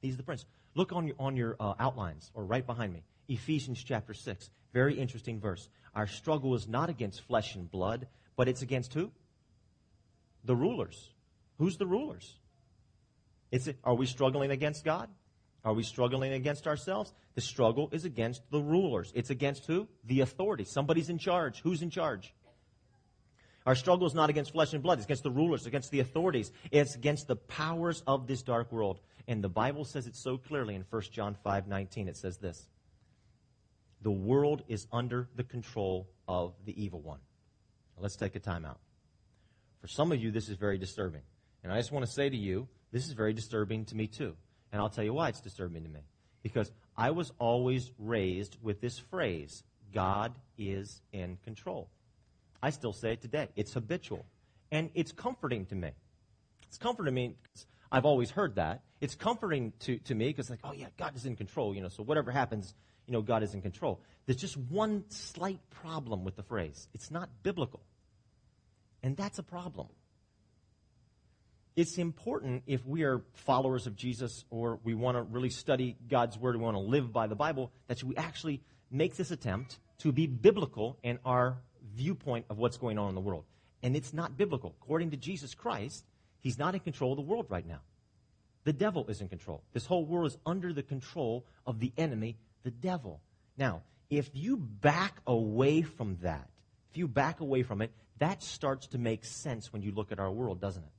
He's 0.00 0.16
the 0.16 0.22
prince. 0.22 0.44
Look 0.74 0.92
on 0.92 1.06
your, 1.06 1.16
on 1.18 1.36
your 1.36 1.56
uh, 1.58 1.74
outlines 1.78 2.30
or 2.34 2.44
right 2.44 2.66
behind 2.66 2.92
me. 2.92 3.02
Ephesians 3.28 3.82
chapter 3.82 4.14
6. 4.14 4.50
Very 4.74 4.98
interesting 4.98 5.40
verse. 5.40 5.68
Our 5.94 6.08
struggle 6.08 6.54
is 6.56 6.66
not 6.66 6.90
against 6.90 7.22
flesh 7.22 7.54
and 7.54 7.70
blood, 7.70 8.08
but 8.36 8.48
it's 8.48 8.60
against 8.60 8.92
who? 8.92 9.12
The 10.44 10.56
rulers. 10.56 11.10
Who's 11.58 11.78
the 11.78 11.86
rulers? 11.86 12.34
Are 13.84 13.94
we 13.94 14.06
struggling 14.06 14.50
against 14.50 14.84
God? 14.84 15.08
Are 15.64 15.72
we 15.72 15.84
struggling 15.84 16.32
against 16.32 16.66
ourselves? 16.66 17.14
The 17.36 17.40
struggle 17.40 17.88
is 17.92 18.04
against 18.04 18.42
the 18.50 18.60
rulers. 18.60 19.12
It's 19.14 19.30
against 19.30 19.64
who? 19.66 19.86
The 20.04 20.20
authority. 20.20 20.64
Somebody's 20.64 21.08
in 21.08 21.18
charge. 21.18 21.60
Who's 21.62 21.80
in 21.80 21.90
charge? 21.90 22.34
Our 23.64 23.76
struggle 23.76 24.08
is 24.08 24.14
not 24.14 24.28
against 24.28 24.52
flesh 24.52 24.74
and 24.74 24.82
blood. 24.82 24.98
It's 24.98 25.06
against 25.06 25.22
the 25.22 25.30
rulers, 25.30 25.66
against 25.66 25.92
the 25.92 26.00
authorities. 26.00 26.50
It's 26.72 26.96
against 26.96 27.28
the 27.28 27.36
powers 27.36 28.02
of 28.08 28.26
this 28.26 28.42
dark 28.42 28.72
world. 28.72 29.00
And 29.28 29.42
the 29.42 29.48
Bible 29.48 29.84
says 29.84 30.08
it 30.08 30.16
so 30.16 30.36
clearly 30.36 30.74
in 30.74 30.84
1 30.90 31.02
John 31.12 31.36
5 31.44 31.68
19. 31.68 32.08
It 32.08 32.16
says 32.16 32.38
this 32.38 32.68
The 34.04 34.12
world 34.12 34.62
is 34.68 34.86
under 34.92 35.28
the 35.34 35.44
control 35.44 36.06
of 36.28 36.52
the 36.66 36.80
evil 36.80 37.00
one. 37.00 37.20
Now 37.96 38.02
let's 38.02 38.16
take 38.16 38.36
a 38.36 38.38
time 38.38 38.66
out. 38.66 38.78
For 39.80 39.88
some 39.88 40.12
of 40.12 40.22
you, 40.22 40.30
this 40.30 40.50
is 40.50 40.56
very 40.56 40.76
disturbing. 40.76 41.22
And 41.62 41.72
I 41.72 41.78
just 41.78 41.90
want 41.90 42.04
to 42.04 42.12
say 42.12 42.28
to 42.28 42.36
you, 42.36 42.68
this 42.92 43.06
is 43.06 43.14
very 43.14 43.32
disturbing 43.32 43.86
to 43.86 43.96
me 43.96 44.06
too. 44.06 44.36
And 44.70 44.82
I'll 44.82 44.90
tell 44.90 45.04
you 45.04 45.14
why 45.14 45.30
it's 45.30 45.40
disturbing 45.40 45.84
to 45.84 45.88
me. 45.88 46.00
Because 46.42 46.70
I 46.98 47.12
was 47.12 47.32
always 47.38 47.90
raised 47.98 48.58
with 48.62 48.82
this 48.82 48.98
phrase 48.98 49.62
God 49.94 50.34
is 50.58 51.00
in 51.12 51.38
control. 51.42 51.88
I 52.62 52.70
still 52.70 52.92
say 52.92 53.12
it 53.12 53.22
today. 53.22 53.48
It's 53.56 53.72
habitual. 53.72 54.26
And 54.70 54.90
it's 54.94 55.12
comforting 55.12 55.64
to 55.66 55.74
me. 55.74 55.92
It's 56.68 56.76
comforting 56.76 57.06
to 57.06 57.14
me 57.14 57.36
because 57.42 57.66
I've 57.90 58.04
always 58.04 58.30
heard 58.30 58.56
that. 58.56 58.82
It's 59.00 59.14
comforting 59.14 59.72
to, 59.80 59.98
to 59.98 60.14
me 60.14 60.26
because, 60.26 60.50
like, 60.50 60.60
oh, 60.64 60.72
yeah, 60.72 60.88
God 60.98 61.16
is 61.16 61.24
in 61.24 61.36
control, 61.36 61.74
you 61.74 61.80
know, 61.80 61.88
so 61.88 62.02
whatever 62.02 62.30
happens, 62.30 62.74
you 63.06 63.12
know, 63.12 63.22
God 63.22 63.42
is 63.42 63.54
in 63.54 63.62
control. 63.62 64.00
There's 64.26 64.40
just 64.40 64.56
one 64.56 65.04
slight 65.08 65.60
problem 65.82 66.24
with 66.24 66.36
the 66.36 66.42
phrase 66.42 66.88
it's 66.94 67.10
not 67.10 67.28
biblical. 67.42 67.80
And 69.02 69.16
that's 69.16 69.38
a 69.38 69.42
problem 69.42 69.88
it's 71.76 71.98
important 71.98 72.62
if 72.66 72.86
we 72.86 73.02
are 73.02 73.22
followers 73.32 73.86
of 73.86 73.96
Jesus 73.96 74.44
or 74.50 74.78
we 74.84 74.94
want 74.94 75.16
to 75.16 75.22
really 75.22 75.50
study 75.50 75.96
God's 76.08 76.38
Word, 76.38 76.56
we 76.56 76.62
want 76.62 76.76
to 76.76 76.80
live 76.80 77.12
by 77.12 77.26
the 77.26 77.34
Bible, 77.34 77.72
that 77.88 78.02
we 78.02 78.16
actually 78.16 78.62
make 78.90 79.16
this 79.16 79.30
attempt 79.30 79.78
to 79.98 80.12
be 80.12 80.26
biblical 80.26 80.98
in 81.02 81.18
our 81.24 81.58
viewpoint 81.94 82.46
of 82.48 82.58
what's 82.58 82.76
going 82.76 82.98
on 82.98 83.08
in 83.08 83.14
the 83.14 83.20
world. 83.20 83.44
And 83.82 83.96
it's 83.96 84.12
not 84.12 84.36
biblical. 84.36 84.74
According 84.82 85.10
to 85.10 85.16
Jesus 85.16 85.54
Christ, 85.54 86.04
He's 86.40 86.58
not 86.58 86.74
in 86.74 86.80
control 86.80 87.12
of 87.12 87.16
the 87.16 87.22
world 87.22 87.46
right 87.48 87.66
now. 87.66 87.80
The 88.64 88.72
devil 88.72 89.06
is 89.08 89.20
in 89.20 89.28
control. 89.28 89.62
This 89.72 89.86
whole 89.86 90.04
world 90.04 90.28
is 90.28 90.38
under 90.46 90.72
the 90.72 90.82
control 90.82 91.44
of 91.66 91.80
the 91.80 91.92
enemy, 91.98 92.36
the 92.64 92.72
devil. 92.72 93.20
Now, 93.56 93.82
if 94.10 94.28
you 94.34 94.56
back 94.56 95.20
away 95.26 95.82
from 95.82 96.18
that, 96.22 96.48
if 96.90 96.98
you 96.98 97.06
back 97.06 97.40
away 97.40 97.62
from 97.62 97.80
it, 97.80 97.92
that 98.18 98.42
starts 98.42 98.88
to 98.88 98.98
make 98.98 99.24
sense 99.24 99.72
when 99.72 99.82
you 99.82 99.92
look 99.92 100.10
at 100.10 100.18
our 100.18 100.30
world, 100.30 100.60
doesn't 100.60 100.82
it? 100.82 100.90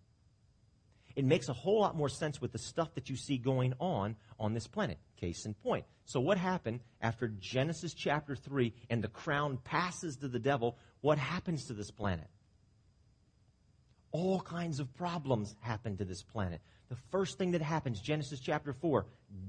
it 1.16 1.24
makes 1.24 1.48
a 1.50 1.54
whole 1.54 1.80
lot 1.80 1.96
more 1.96 2.10
sense 2.10 2.42
with 2.42 2.52
the 2.52 2.58
stuff 2.58 2.94
that 2.96 3.10
you 3.10 3.16
see 3.16 3.38
going 3.38 3.74
on 3.80 4.16
on 4.40 4.54
this 4.54 4.68
planet. 4.68 4.98
Case 5.18 5.46
in 5.46 5.54
point. 5.54 5.86
So, 6.06 6.20
what 6.20 6.38
happened 6.38 6.82
after 7.02 7.28
Genesis 7.28 7.94
chapter 7.94 8.36
3 8.36 8.74
and 8.90 9.02
the 9.02 9.08
crown 9.08 9.58
passes 9.64 10.18
to 10.18 10.28
the 10.28 10.40
devil? 10.40 10.78
What 11.02 11.18
happens 11.18 11.66
to 11.68 11.74
this 11.74 11.90
planet? 11.90 12.28
All 14.12 14.42
kinds 14.42 14.80
of 14.80 14.94
problems 14.96 15.56
happen 15.62 15.98
to 15.98 16.06
this 16.06 16.22
planet. 16.22 16.62
The 16.90 16.98
first 17.12 17.38
thing 17.38 17.52
that 17.52 17.62
happens, 17.62 18.00
Genesis 18.00 18.40
chapter 18.40 18.74
4, 18.74 19.06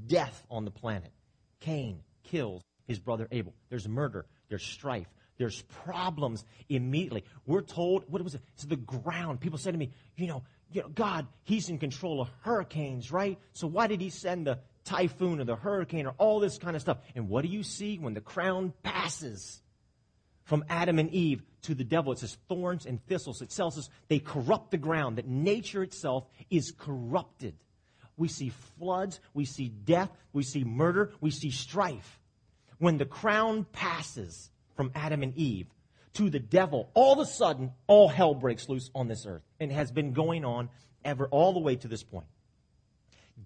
death 0.06 0.44
on 0.50 0.64
the 0.64 0.70
planet. 0.70 1.12
Cain 1.60 2.00
kills 2.30 2.62
his 2.86 2.98
brother 2.98 3.28
Abel. 3.30 3.54
There's 3.68 3.88
murder, 3.88 4.26
there's 4.48 4.62
strife, 4.62 5.08
there's 5.38 5.62
problems 5.84 6.44
immediately. 6.68 7.24
We're 7.46 7.62
told, 7.62 8.04
what 8.08 8.22
was 8.22 8.34
it? 8.34 8.42
It's 8.54 8.64
the 8.64 8.76
ground. 8.76 9.40
People 9.40 9.58
say 9.58 9.72
to 9.72 9.78
me, 9.78 9.90
you 10.16 10.28
know, 10.28 10.42
you 10.72 10.82
know, 10.82 10.88
God, 10.88 11.26
He's 11.44 11.68
in 11.68 11.78
control 11.78 12.20
of 12.20 12.28
hurricanes, 12.40 13.12
right? 13.12 13.38
So 13.52 13.66
why 13.66 13.86
did 13.86 14.00
He 14.00 14.10
send 14.10 14.46
the 14.46 14.58
typhoon 14.84 15.40
or 15.40 15.44
the 15.44 15.56
hurricane 15.56 16.06
or 16.06 16.14
all 16.18 16.40
this 16.40 16.58
kind 16.58 16.74
of 16.74 16.82
stuff? 16.82 16.98
And 17.14 17.28
what 17.28 17.42
do 17.42 17.48
you 17.48 17.62
see 17.62 17.98
when 17.98 18.14
the 18.14 18.20
crown 18.20 18.72
passes 18.82 19.62
from 20.44 20.64
Adam 20.68 20.98
and 20.98 21.10
Eve 21.12 21.42
to 21.62 21.74
the 21.74 21.84
devil? 21.84 22.12
It 22.12 22.18
says 22.18 22.36
thorns 22.48 22.86
and 22.86 23.04
thistles. 23.06 23.42
It 23.42 23.50
tells 23.50 23.78
us 23.78 23.88
they 24.08 24.18
corrupt 24.18 24.70
the 24.70 24.78
ground, 24.78 25.18
that 25.18 25.28
nature 25.28 25.82
itself 25.82 26.26
is 26.50 26.72
corrupted. 26.76 27.54
We 28.16 28.28
see 28.28 28.50
floods, 28.78 29.20
we 29.34 29.44
see 29.44 29.68
death, 29.68 30.10
we 30.32 30.42
see 30.42 30.64
murder, 30.64 31.12
we 31.20 31.30
see 31.30 31.50
strife. 31.50 32.20
When 32.78 32.98
the 32.98 33.04
crown 33.04 33.66
passes 33.72 34.50
from 34.74 34.90
Adam 34.94 35.22
and 35.22 35.34
Eve, 35.36 35.66
to 36.14 36.30
the 36.30 36.40
devil, 36.40 36.90
all 36.94 37.12
of 37.12 37.18
a 37.18 37.30
sudden, 37.30 37.72
all 37.86 38.08
hell 38.08 38.34
breaks 38.34 38.68
loose 38.70 38.90
on 38.94 39.06
this 39.06 39.26
earth 39.26 39.42
and 39.60 39.70
has 39.70 39.92
been 39.92 40.12
going 40.12 40.44
on 40.46 40.70
ever 41.04 41.26
all 41.28 41.52
the 41.52 41.60
way 41.60 41.76
to 41.76 41.88
this 41.88 42.02
point. 42.02 42.26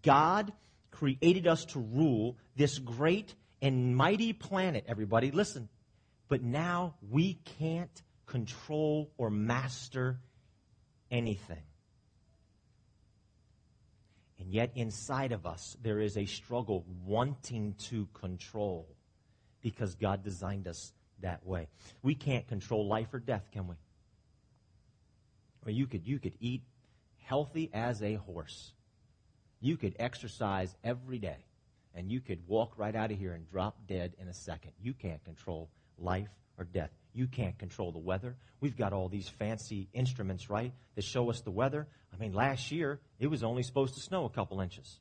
God 0.02 0.52
created 0.92 1.48
us 1.48 1.64
to 1.66 1.80
rule 1.80 2.36
this 2.54 2.78
great 2.78 3.34
and 3.60 3.96
mighty 3.96 4.32
planet, 4.32 4.84
everybody. 4.86 5.30
Listen. 5.30 5.68
But 6.28 6.42
now 6.44 6.94
we 7.10 7.34
can't 7.58 8.02
control 8.26 9.10
or 9.18 9.30
master 9.30 10.20
anything. 11.10 11.62
And 14.40 14.52
yet, 14.52 14.72
inside 14.74 15.32
of 15.32 15.46
us, 15.46 15.76
there 15.82 16.00
is 16.00 16.16
a 16.16 16.24
struggle 16.24 16.84
wanting 17.04 17.74
to 17.90 18.08
control 18.14 18.88
because 19.60 19.94
God 19.94 20.24
designed 20.24 20.66
us 20.66 20.92
that 21.20 21.46
way. 21.46 21.68
We 22.02 22.14
can't 22.14 22.48
control 22.48 22.86
life 22.86 23.12
or 23.12 23.18
death, 23.18 23.50
can 23.52 23.68
we? 23.68 23.74
Or 25.66 25.70
you 25.70 25.86
could 25.86 26.06
you 26.06 26.18
could 26.18 26.32
eat 26.40 26.62
healthy 27.18 27.70
as 27.74 28.02
a 28.02 28.14
horse. 28.14 28.72
You 29.60 29.76
could 29.76 29.94
exercise 29.98 30.74
every 30.82 31.18
day 31.18 31.44
and 31.94 32.10
you 32.10 32.20
could 32.20 32.40
walk 32.48 32.72
right 32.78 32.96
out 32.96 33.10
of 33.10 33.18
here 33.18 33.32
and 33.32 33.48
drop 33.50 33.76
dead 33.86 34.14
in 34.18 34.28
a 34.28 34.34
second. 34.34 34.72
You 34.82 34.94
can't 34.94 35.22
control 35.24 35.68
life 35.98 36.30
or 36.56 36.64
death. 36.64 36.90
You 37.12 37.26
can't 37.26 37.58
control 37.58 37.92
the 37.92 37.98
weather. 37.98 38.36
We've 38.60 38.76
got 38.76 38.92
all 38.92 39.08
these 39.08 39.28
fancy 39.28 39.88
instruments, 39.92 40.48
right, 40.48 40.72
that 40.94 41.04
show 41.04 41.30
us 41.30 41.40
the 41.40 41.50
weather. 41.50 41.88
I 42.12 42.16
mean, 42.16 42.32
last 42.32 42.70
year, 42.70 43.00
it 43.18 43.26
was 43.26 43.42
only 43.42 43.62
supposed 43.62 43.94
to 43.94 44.00
snow 44.00 44.24
a 44.24 44.30
couple 44.30 44.60
inches. 44.60 45.00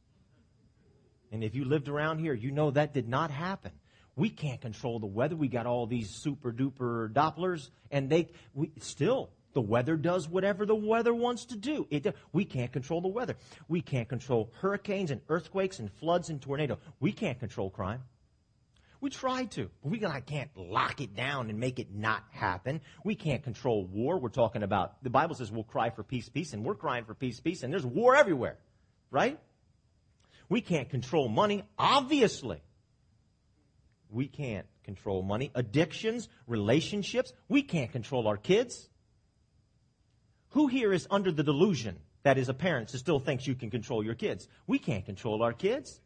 And 1.31 1.43
if 1.43 1.55
you 1.55 1.65
lived 1.65 1.87
around 1.87 2.19
here, 2.19 2.33
you 2.33 2.51
know 2.51 2.71
that 2.71 2.93
did 2.93 3.07
not 3.07 3.29
happen. 3.31 3.71
We 4.15 4.29
can't 4.29 4.59
control 4.59 4.99
the 4.99 5.05
weather. 5.05 5.35
We 5.35 5.47
got 5.47 5.65
all 5.65 5.85
these 5.85 6.09
super 6.09 6.51
duper 6.51 7.11
Dopplers, 7.13 7.69
and 7.91 8.09
they 8.09 8.29
we, 8.53 8.71
still 8.79 9.29
the 9.53 9.61
weather 9.61 9.95
does 9.95 10.27
whatever 10.27 10.65
the 10.65 10.75
weather 10.75 11.13
wants 11.13 11.45
to 11.45 11.55
do. 11.55 11.87
It, 11.89 12.13
we 12.33 12.45
can't 12.45 12.71
control 12.71 13.01
the 13.01 13.07
weather. 13.07 13.35
We 13.67 13.81
can't 13.81 14.09
control 14.09 14.51
hurricanes 14.59 15.11
and 15.11 15.21
earthquakes 15.29 15.79
and 15.79 15.91
floods 15.91 16.29
and 16.29 16.41
tornadoes. 16.41 16.79
We 16.99 17.11
can't 17.11 17.39
control 17.39 17.69
crime. 17.69 18.03
We 19.01 19.09
try 19.09 19.45
to, 19.45 19.69
but 19.81 19.91
we 19.91 19.99
can't 19.99 20.49
lock 20.55 20.99
it 20.99 21.15
down 21.15 21.49
and 21.49 21.57
make 21.57 21.79
it 21.79 21.93
not 21.93 22.23
happen. 22.31 22.81
We 23.05 23.15
can't 23.15 23.43
control 23.43 23.85
war. 23.85 24.19
We're 24.19 24.29
talking 24.29 24.61
about, 24.61 25.01
the 25.03 25.09
Bible 25.09 25.35
says 25.35 25.51
we'll 25.51 25.63
cry 25.63 25.89
for 25.89 26.03
peace, 26.03 26.27
peace, 26.27 26.51
and 26.53 26.65
we're 26.65 26.75
crying 26.75 27.05
for 27.05 27.13
peace, 27.13 27.39
peace, 27.39 27.63
and 27.63 27.71
there's 27.71 27.85
war 27.85 28.15
everywhere, 28.15 28.57
right? 29.09 29.39
We 30.49 30.59
can't 30.59 30.89
control 30.89 31.29
money, 31.29 31.63
obviously. 31.77 32.61
We 34.09 34.27
can't 34.27 34.65
control 34.83 35.21
money. 35.21 35.51
Addictions, 35.55 36.27
relationships, 36.47 37.31
we 37.47 37.61
can't 37.61 37.91
control 37.91 38.27
our 38.27 38.37
kids. 38.37 38.89
Who 40.49 40.67
here 40.67 40.91
is 40.91 41.07
under 41.09 41.31
the 41.31 41.43
delusion 41.43 41.99
that 42.23 42.37
is 42.37 42.49
a 42.49 42.53
parent 42.53 42.89
still 42.89 43.19
thinks 43.19 43.47
you 43.47 43.55
can 43.55 43.69
control 43.69 44.03
your 44.03 44.15
kids? 44.15 44.47
We 44.67 44.79
can't 44.79 45.05
control 45.05 45.43
our 45.43 45.53
kids. 45.53 46.01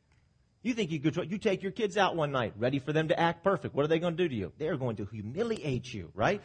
You 0.64 0.74
think 0.74 0.92
you 0.92 1.00
control, 1.00 1.26
you 1.26 1.38
take 1.38 1.62
your 1.62 1.74
kids 1.74 1.98
out 1.98 2.16
one 2.16 2.32
night, 2.32 2.54
ready 2.58 2.80
for 2.80 2.94
them 2.94 3.10
to 3.10 3.20
act 3.20 3.44
perfect. 3.44 3.76
What 3.76 3.84
are 3.84 3.90
they 3.90 4.00
going 4.00 4.16
to 4.16 4.24
do 4.24 4.30
to 4.30 4.36
you? 4.36 4.52
They're 4.58 4.78
going 4.78 4.96
to 4.96 5.06
humiliate 5.06 5.94
you, 5.94 6.10
right? 6.16 6.42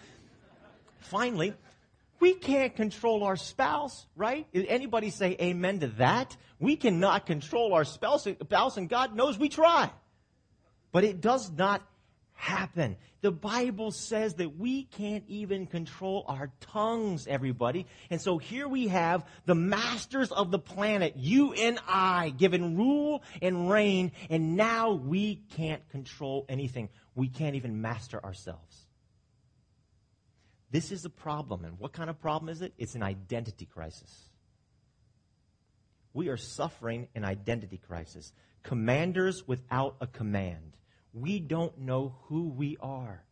Finally, 0.98 1.54
we 2.18 2.34
can't 2.34 2.74
control 2.74 3.22
our 3.22 3.36
spouse, 3.36 4.06
right? 4.16 4.44
Did 4.52 4.66
anybody 4.66 5.10
say 5.10 5.36
amen 5.40 5.80
to 5.80 5.86
that? 5.98 6.36
We 6.58 6.74
cannot 6.74 7.26
control 7.26 7.72
our 7.74 7.84
spouse, 7.84 8.26
and 8.26 8.88
God 8.88 9.14
knows 9.14 9.38
we 9.38 9.48
try. 9.48 9.88
But 10.90 11.04
it 11.04 11.20
does 11.20 11.52
not 11.52 11.86
happen. 12.38 12.96
The 13.20 13.32
Bible 13.32 13.90
says 13.90 14.34
that 14.34 14.56
we 14.56 14.84
can't 14.84 15.24
even 15.26 15.66
control 15.66 16.24
our 16.28 16.52
tongues, 16.60 17.26
everybody. 17.26 17.86
And 18.10 18.20
so 18.20 18.38
here 18.38 18.68
we 18.68 18.86
have 18.88 19.26
the 19.44 19.56
masters 19.56 20.30
of 20.30 20.52
the 20.52 20.58
planet, 20.58 21.14
you 21.16 21.52
and 21.52 21.80
I, 21.88 22.30
given 22.30 22.76
rule 22.76 23.24
and 23.42 23.68
reign, 23.68 24.12
and 24.30 24.56
now 24.56 24.92
we 24.92 25.42
can't 25.56 25.86
control 25.90 26.46
anything. 26.48 26.90
We 27.16 27.26
can't 27.26 27.56
even 27.56 27.82
master 27.82 28.24
ourselves. 28.24 28.86
This 30.70 30.92
is 30.92 31.04
a 31.04 31.10
problem. 31.10 31.64
And 31.64 31.76
what 31.80 31.92
kind 31.92 32.08
of 32.08 32.20
problem 32.20 32.50
is 32.50 32.62
it? 32.62 32.72
It's 32.78 32.94
an 32.94 33.02
identity 33.02 33.66
crisis. 33.66 34.14
We 36.14 36.28
are 36.28 36.36
suffering 36.36 37.08
an 37.16 37.24
identity 37.24 37.78
crisis. 37.78 38.32
Commanders 38.62 39.46
without 39.48 39.96
a 40.00 40.06
command 40.06 40.76
we 41.12 41.40
don't 41.40 41.78
know 41.78 42.14
who 42.24 42.48
we 42.48 42.76
are. 42.80 43.22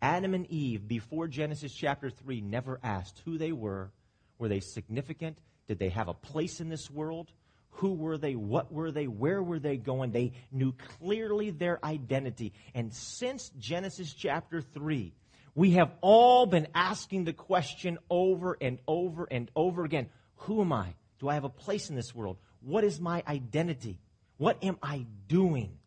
Adam 0.00 0.34
and 0.34 0.46
Eve, 0.50 0.88
before 0.88 1.28
Genesis 1.28 1.72
chapter 1.72 2.10
3, 2.10 2.40
never 2.40 2.80
asked 2.82 3.22
who 3.24 3.38
they 3.38 3.52
were. 3.52 3.92
Were 4.38 4.48
they 4.48 4.60
significant? 4.60 5.38
Did 5.68 5.78
they 5.78 5.90
have 5.90 6.08
a 6.08 6.14
place 6.14 6.60
in 6.60 6.68
this 6.68 6.90
world? 6.90 7.30
Who 7.76 7.94
were 7.94 8.18
they? 8.18 8.34
What 8.34 8.72
were 8.72 8.90
they? 8.90 9.06
Where 9.06 9.42
were 9.42 9.60
they 9.60 9.76
going? 9.76 10.10
They 10.10 10.32
knew 10.50 10.72
clearly 10.98 11.50
their 11.50 11.82
identity. 11.84 12.52
And 12.74 12.92
since 12.92 13.50
Genesis 13.58 14.12
chapter 14.12 14.60
3, 14.60 15.14
we 15.54 15.72
have 15.72 15.92
all 16.00 16.46
been 16.46 16.68
asking 16.74 17.24
the 17.24 17.32
question 17.32 17.98
over 18.10 18.56
and 18.60 18.78
over 18.86 19.26
and 19.30 19.50
over 19.54 19.84
again 19.84 20.08
Who 20.36 20.60
am 20.60 20.72
I? 20.72 20.94
Do 21.20 21.28
I 21.28 21.34
have 21.34 21.44
a 21.44 21.48
place 21.48 21.88
in 21.90 21.96
this 21.96 22.14
world? 22.14 22.38
What 22.60 22.84
is 22.84 23.00
my 23.00 23.22
identity? 23.26 24.00
What 24.36 24.62
am 24.64 24.78
I 24.82 25.06
doing? 25.28 25.78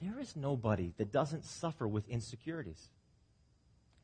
There 0.00 0.18
is 0.18 0.34
nobody 0.34 0.92
that 0.96 1.12
doesn't 1.12 1.44
suffer 1.44 1.86
with 1.86 2.08
insecurities. 2.08 2.88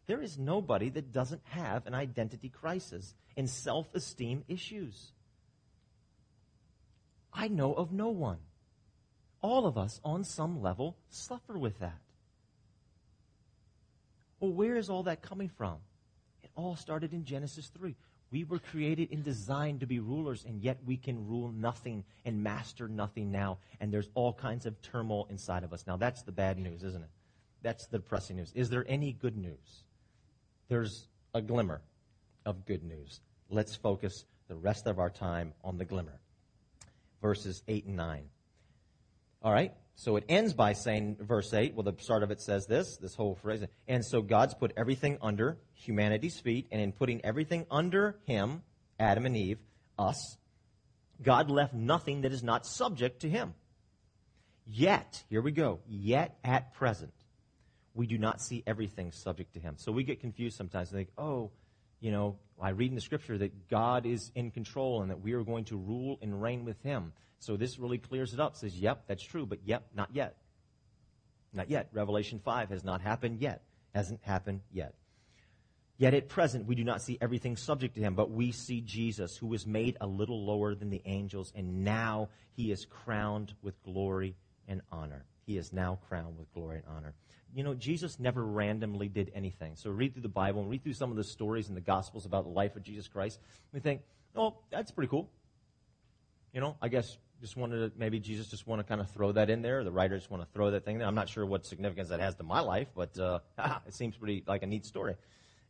There 0.06 0.20
is 0.20 0.38
nobody 0.38 0.90
that 0.90 1.12
doesn't 1.12 1.42
have 1.44 1.86
an 1.86 1.94
identity 1.94 2.48
crisis 2.48 3.14
and 3.36 3.48
self 3.48 3.92
esteem 3.94 4.44
issues. 4.46 5.12
I 7.32 7.48
know 7.48 7.74
of 7.74 7.92
no 7.92 8.08
one. 8.08 8.38
All 9.42 9.66
of 9.66 9.76
us, 9.76 10.00
on 10.04 10.24
some 10.24 10.62
level, 10.62 10.96
suffer 11.08 11.58
with 11.58 11.78
that. 11.80 12.00
Well, 14.40 14.52
where 14.52 14.76
is 14.76 14.90
all 14.90 15.04
that 15.04 15.22
coming 15.22 15.48
from? 15.48 15.76
It 16.42 16.50
all 16.54 16.76
started 16.76 17.12
in 17.12 17.24
Genesis 17.24 17.70
3. 17.78 17.94
We 18.30 18.44
were 18.44 18.58
created 18.58 19.12
and 19.12 19.22
designed 19.22 19.80
to 19.80 19.86
be 19.86 20.00
rulers, 20.00 20.44
and 20.44 20.60
yet 20.60 20.78
we 20.84 20.96
can 20.96 21.26
rule 21.28 21.52
nothing 21.52 22.04
and 22.24 22.42
master 22.42 22.88
nothing 22.88 23.30
now. 23.30 23.58
And 23.80 23.92
there's 23.92 24.08
all 24.14 24.32
kinds 24.32 24.66
of 24.66 24.80
turmoil 24.82 25.26
inside 25.30 25.62
of 25.62 25.72
us. 25.72 25.86
Now, 25.86 25.96
that's 25.96 26.22
the 26.22 26.32
bad 26.32 26.58
news, 26.58 26.82
isn't 26.82 27.02
it? 27.02 27.10
That's 27.62 27.86
the 27.86 27.98
depressing 27.98 28.36
news. 28.36 28.52
Is 28.54 28.68
there 28.68 28.84
any 28.88 29.12
good 29.12 29.36
news? 29.36 29.84
There's 30.68 31.08
a 31.34 31.40
glimmer 31.40 31.80
of 32.44 32.66
good 32.66 32.82
news. 32.82 33.20
Let's 33.48 33.76
focus 33.76 34.24
the 34.48 34.56
rest 34.56 34.86
of 34.86 34.98
our 34.98 35.10
time 35.10 35.52
on 35.62 35.78
the 35.78 35.84
glimmer. 35.84 36.18
Verses 37.22 37.62
8 37.68 37.86
and 37.86 37.96
9. 37.96 38.24
All 39.42 39.52
right? 39.52 39.72
So 39.98 40.16
it 40.16 40.24
ends 40.28 40.52
by 40.52 40.74
saying, 40.74 41.16
verse 41.20 41.52
8, 41.54 41.74
well, 41.74 41.82
the 41.82 41.94
start 41.98 42.22
of 42.22 42.30
it 42.30 42.42
says 42.42 42.66
this, 42.66 42.98
this 42.98 43.14
whole 43.14 43.34
phrase. 43.34 43.64
And 43.88 44.04
so 44.04 44.20
God's 44.20 44.52
put 44.52 44.72
everything 44.76 45.16
under 45.22 45.56
humanity's 45.72 46.38
feet, 46.38 46.68
and 46.70 46.82
in 46.82 46.92
putting 46.92 47.24
everything 47.24 47.64
under 47.70 48.18
him, 48.26 48.62
Adam 49.00 49.24
and 49.24 49.34
Eve, 49.34 49.58
us, 49.98 50.36
God 51.22 51.50
left 51.50 51.72
nothing 51.72 52.20
that 52.22 52.32
is 52.32 52.42
not 52.42 52.66
subject 52.66 53.20
to 53.20 53.28
him. 53.30 53.54
Yet, 54.66 55.24
here 55.30 55.40
we 55.40 55.50
go, 55.50 55.80
yet 55.88 56.36
at 56.44 56.74
present, 56.74 57.14
we 57.94 58.06
do 58.06 58.18
not 58.18 58.42
see 58.42 58.62
everything 58.66 59.12
subject 59.12 59.54
to 59.54 59.60
him. 59.60 59.76
So 59.78 59.92
we 59.92 60.04
get 60.04 60.20
confused 60.20 60.58
sometimes 60.58 60.90
and 60.90 60.98
think, 60.98 61.08
oh, 61.16 61.52
you 62.00 62.10
know, 62.10 62.36
I 62.60 62.70
read 62.70 62.90
in 62.90 62.94
the 62.94 63.00
scripture 63.00 63.36
that 63.38 63.68
God 63.68 64.06
is 64.06 64.32
in 64.34 64.50
control 64.50 65.02
and 65.02 65.10
that 65.10 65.20
we 65.20 65.32
are 65.34 65.42
going 65.42 65.64
to 65.66 65.76
rule 65.76 66.18
and 66.22 66.40
reign 66.40 66.64
with 66.64 66.80
him. 66.82 67.12
So 67.38 67.56
this 67.56 67.78
really 67.78 67.98
clears 67.98 68.32
it 68.32 68.40
up. 68.40 68.56
Says, 68.56 68.74
yep, 68.78 69.04
that's 69.06 69.22
true, 69.22 69.44
but 69.46 69.58
yep, 69.64 69.84
not 69.94 70.10
yet. 70.12 70.36
Not 71.52 71.70
yet. 71.70 71.88
Revelation 71.92 72.40
5 72.42 72.70
has 72.70 72.84
not 72.84 73.00
happened 73.00 73.40
yet. 73.40 73.62
Hasn't 73.94 74.20
happened 74.22 74.62
yet. 74.70 74.94
Yet 75.98 76.12
at 76.12 76.28
present, 76.28 76.66
we 76.66 76.74
do 76.74 76.84
not 76.84 77.00
see 77.00 77.16
everything 77.20 77.56
subject 77.56 77.94
to 77.94 78.00
him, 78.02 78.14
but 78.14 78.30
we 78.30 78.52
see 78.52 78.82
Jesus, 78.82 79.36
who 79.36 79.46
was 79.46 79.66
made 79.66 79.96
a 80.00 80.06
little 80.06 80.44
lower 80.44 80.74
than 80.74 80.90
the 80.90 81.00
angels, 81.06 81.52
and 81.54 81.84
now 81.84 82.28
he 82.52 82.70
is 82.70 82.84
crowned 82.84 83.54
with 83.62 83.82
glory 83.82 84.36
and 84.68 84.82
honor. 84.92 85.24
He 85.46 85.56
is 85.56 85.72
now 85.72 85.98
crowned 86.08 86.38
with 86.38 86.52
glory 86.52 86.78
and 86.78 86.96
honor. 86.96 87.14
You 87.54 87.62
know, 87.62 87.74
Jesus 87.74 88.18
never 88.18 88.44
randomly 88.44 89.08
did 89.08 89.30
anything. 89.34 89.76
So 89.76 89.90
read 89.90 90.12
through 90.12 90.22
the 90.22 90.28
Bible 90.28 90.60
and 90.60 90.68
read 90.68 90.82
through 90.82 90.94
some 90.94 91.10
of 91.10 91.16
the 91.16 91.24
stories 91.24 91.68
in 91.68 91.74
the 91.74 91.80
Gospels 91.80 92.26
about 92.26 92.44
the 92.44 92.50
life 92.50 92.76
of 92.76 92.82
Jesus 92.82 93.08
Christ. 93.08 93.38
We 93.72 93.80
think, 93.80 94.02
oh, 94.34 94.56
that's 94.70 94.90
pretty 94.90 95.08
cool. 95.08 95.30
You 96.52 96.60
know, 96.60 96.76
I 96.82 96.88
guess 96.88 97.16
just 97.40 97.56
wanted 97.56 97.78
to, 97.78 97.98
maybe 97.98 98.18
Jesus 98.18 98.48
just 98.48 98.66
want 98.66 98.80
to 98.80 98.84
kind 98.84 99.00
of 99.00 99.10
throw 99.10 99.32
that 99.32 99.50
in 99.50 99.62
there. 99.62 99.84
The 99.84 99.92
writer 99.92 100.16
just 100.16 100.30
want 100.30 100.42
to 100.42 100.48
throw 100.52 100.70
that 100.72 100.84
thing 100.84 100.98
there. 100.98 101.06
I'm 101.06 101.14
not 101.14 101.28
sure 101.28 101.44
what 101.46 101.66
significance 101.66 102.08
that 102.08 102.20
has 102.20 102.34
to 102.36 102.42
my 102.42 102.60
life, 102.60 102.88
but 102.94 103.18
uh, 103.18 103.40
it 103.86 103.94
seems 103.94 104.16
pretty 104.16 104.42
like 104.46 104.62
a 104.62 104.66
neat 104.66 104.84
story. 104.84 105.14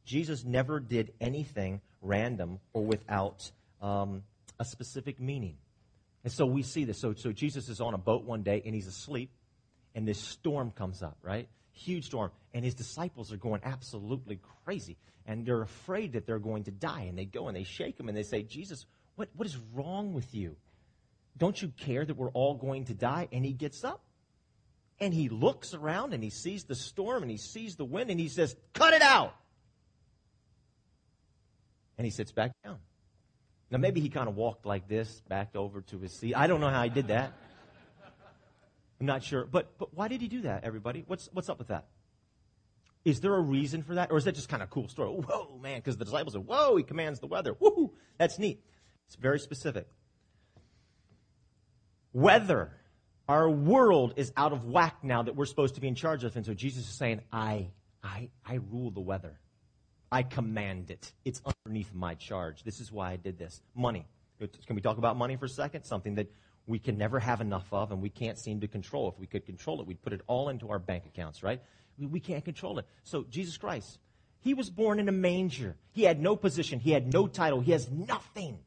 Jesus 0.04 0.44
never 0.44 0.78
did 0.78 1.12
anything 1.20 1.80
random 2.00 2.60
or 2.72 2.84
without 2.84 3.50
um, 3.82 4.22
a 4.58 4.64
specific 4.64 5.20
meaning. 5.20 5.56
And 6.24 6.32
so 6.32 6.46
we 6.46 6.62
see 6.62 6.84
this. 6.84 6.98
So, 6.98 7.14
so 7.14 7.32
Jesus 7.32 7.68
is 7.68 7.80
on 7.80 7.94
a 7.94 7.98
boat 7.98 8.24
one 8.24 8.42
day 8.42 8.62
and 8.64 8.74
he's 8.74 8.86
asleep, 8.86 9.30
and 9.96 10.06
this 10.06 10.20
storm 10.20 10.70
comes 10.70 11.02
up, 11.02 11.16
right? 11.22 11.48
Huge 11.72 12.04
storm. 12.04 12.30
And 12.52 12.64
his 12.64 12.74
disciples 12.74 13.32
are 13.32 13.38
going 13.38 13.62
absolutely 13.64 14.38
crazy. 14.64 14.98
And 15.24 15.44
they're 15.44 15.62
afraid 15.62 16.12
that 16.12 16.26
they're 16.26 16.38
going 16.38 16.64
to 16.64 16.70
die. 16.70 17.06
And 17.08 17.18
they 17.18 17.24
go 17.24 17.48
and 17.48 17.56
they 17.56 17.64
shake 17.64 17.98
him 17.98 18.08
and 18.08 18.16
they 18.16 18.22
say, 18.22 18.42
Jesus, 18.42 18.84
what, 19.16 19.30
what 19.34 19.46
is 19.46 19.56
wrong 19.74 20.12
with 20.12 20.34
you? 20.34 20.54
Don't 21.38 21.60
you 21.60 21.72
care 21.78 22.04
that 22.04 22.16
we're 22.16 22.30
all 22.30 22.54
going 22.54 22.84
to 22.84 22.94
die? 22.94 23.28
And 23.32 23.44
he 23.44 23.52
gets 23.52 23.84
up 23.84 24.02
and 25.00 25.14
he 25.14 25.30
looks 25.30 25.72
around 25.72 26.12
and 26.12 26.22
he 26.22 26.30
sees 26.30 26.64
the 26.64 26.74
storm 26.74 27.22
and 27.22 27.30
he 27.30 27.38
sees 27.38 27.76
the 27.76 27.84
wind 27.84 28.10
and 28.10 28.20
he 28.20 28.28
says, 28.28 28.54
Cut 28.74 28.92
it 28.92 29.02
out. 29.02 29.34
And 31.96 32.04
he 32.04 32.10
sits 32.10 32.32
back 32.32 32.52
down. 32.62 32.76
Now, 33.70 33.78
maybe 33.78 34.00
he 34.00 34.10
kind 34.10 34.28
of 34.28 34.36
walked 34.36 34.66
like 34.66 34.88
this 34.88 35.22
back 35.28 35.56
over 35.56 35.80
to 35.80 35.98
his 35.98 36.12
seat. 36.12 36.34
I 36.36 36.46
don't 36.46 36.60
know 36.60 36.68
how 36.68 36.82
he 36.84 36.90
did 36.90 37.08
that. 37.08 37.32
I'm 39.00 39.06
not 39.06 39.22
sure. 39.22 39.44
But, 39.44 39.78
but 39.78 39.94
why 39.94 40.08
did 40.08 40.20
he 40.20 40.28
do 40.28 40.42
that, 40.42 40.64
everybody? 40.64 41.04
What's, 41.06 41.28
what's 41.32 41.48
up 41.48 41.58
with 41.58 41.68
that? 41.68 41.86
Is 43.04 43.20
there 43.20 43.34
a 43.34 43.40
reason 43.40 43.82
for 43.82 43.94
that? 43.94 44.10
Or 44.10 44.16
is 44.16 44.24
that 44.24 44.34
just 44.34 44.48
kind 44.48 44.62
of 44.62 44.68
a 44.68 44.72
cool 44.72 44.88
story? 44.88 45.10
Whoa, 45.10 45.58
man, 45.62 45.78
because 45.78 45.96
the 45.96 46.04
disciples 46.04 46.32
said, 46.32 46.46
whoa, 46.46 46.76
he 46.76 46.82
commands 46.82 47.20
the 47.20 47.26
weather. 47.26 47.54
Woohoo, 47.54 47.90
that's 48.18 48.38
neat. 48.38 48.64
It's 49.06 49.16
very 49.16 49.38
specific 49.38 49.86
whether 52.16 52.72
our 53.28 53.50
world 53.50 54.14
is 54.16 54.32
out 54.38 54.52
of 54.54 54.64
whack 54.64 54.96
now 55.02 55.22
that 55.22 55.36
we're 55.36 55.44
supposed 55.44 55.74
to 55.74 55.82
be 55.82 55.86
in 55.86 55.94
charge 55.94 56.24
of. 56.24 56.34
And 56.34 56.46
so 56.46 56.54
Jesus 56.54 56.88
is 56.88 56.94
saying, 56.94 57.20
I, 57.30 57.68
I, 58.02 58.30
I 58.42 58.60
rule 58.70 58.90
the 58.90 59.02
weather. 59.02 59.38
I 60.10 60.22
command 60.22 60.90
it. 60.90 61.12
It's 61.26 61.42
underneath 61.44 61.92
my 61.92 62.14
charge. 62.14 62.62
This 62.62 62.80
is 62.80 62.90
why 62.90 63.12
I 63.12 63.16
did 63.16 63.38
this. 63.38 63.60
Money. 63.74 64.06
Can 64.38 64.76
we 64.76 64.80
talk 64.80 64.96
about 64.96 65.18
money 65.18 65.36
for 65.36 65.44
a 65.44 65.48
second? 65.48 65.84
Something 65.84 66.14
that 66.14 66.32
we 66.66 66.78
can 66.78 66.98
never 66.98 67.20
have 67.20 67.40
enough 67.40 67.66
of 67.72 67.92
and 67.92 68.02
we 68.02 68.10
can't 68.10 68.38
seem 68.38 68.60
to 68.60 68.68
control. 68.68 69.08
If 69.08 69.18
we 69.18 69.26
could 69.26 69.46
control 69.46 69.80
it, 69.80 69.86
we'd 69.86 70.02
put 70.02 70.12
it 70.12 70.20
all 70.26 70.48
into 70.48 70.70
our 70.70 70.78
bank 70.78 71.04
accounts, 71.06 71.42
right? 71.42 71.60
We, 71.98 72.20
can't 72.20 72.44
control 72.44 72.78
it. 72.78 72.86
So 73.04 73.24
Jesus 73.30 73.56
Christ, 73.56 73.98
he 74.40 74.52
was 74.52 74.68
born 74.68 74.98
in 74.98 75.08
a 75.08 75.12
manger. 75.12 75.76
He 75.92 76.02
had 76.02 76.20
no 76.20 76.36
position. 76.36 76.78
He 76.80 76.90
had 76.90 77.12
no 77.12 77.26
title. 77.26 77.60
He 77.60 77.72
has 77.72 77.88
nothing. 77.90 78.58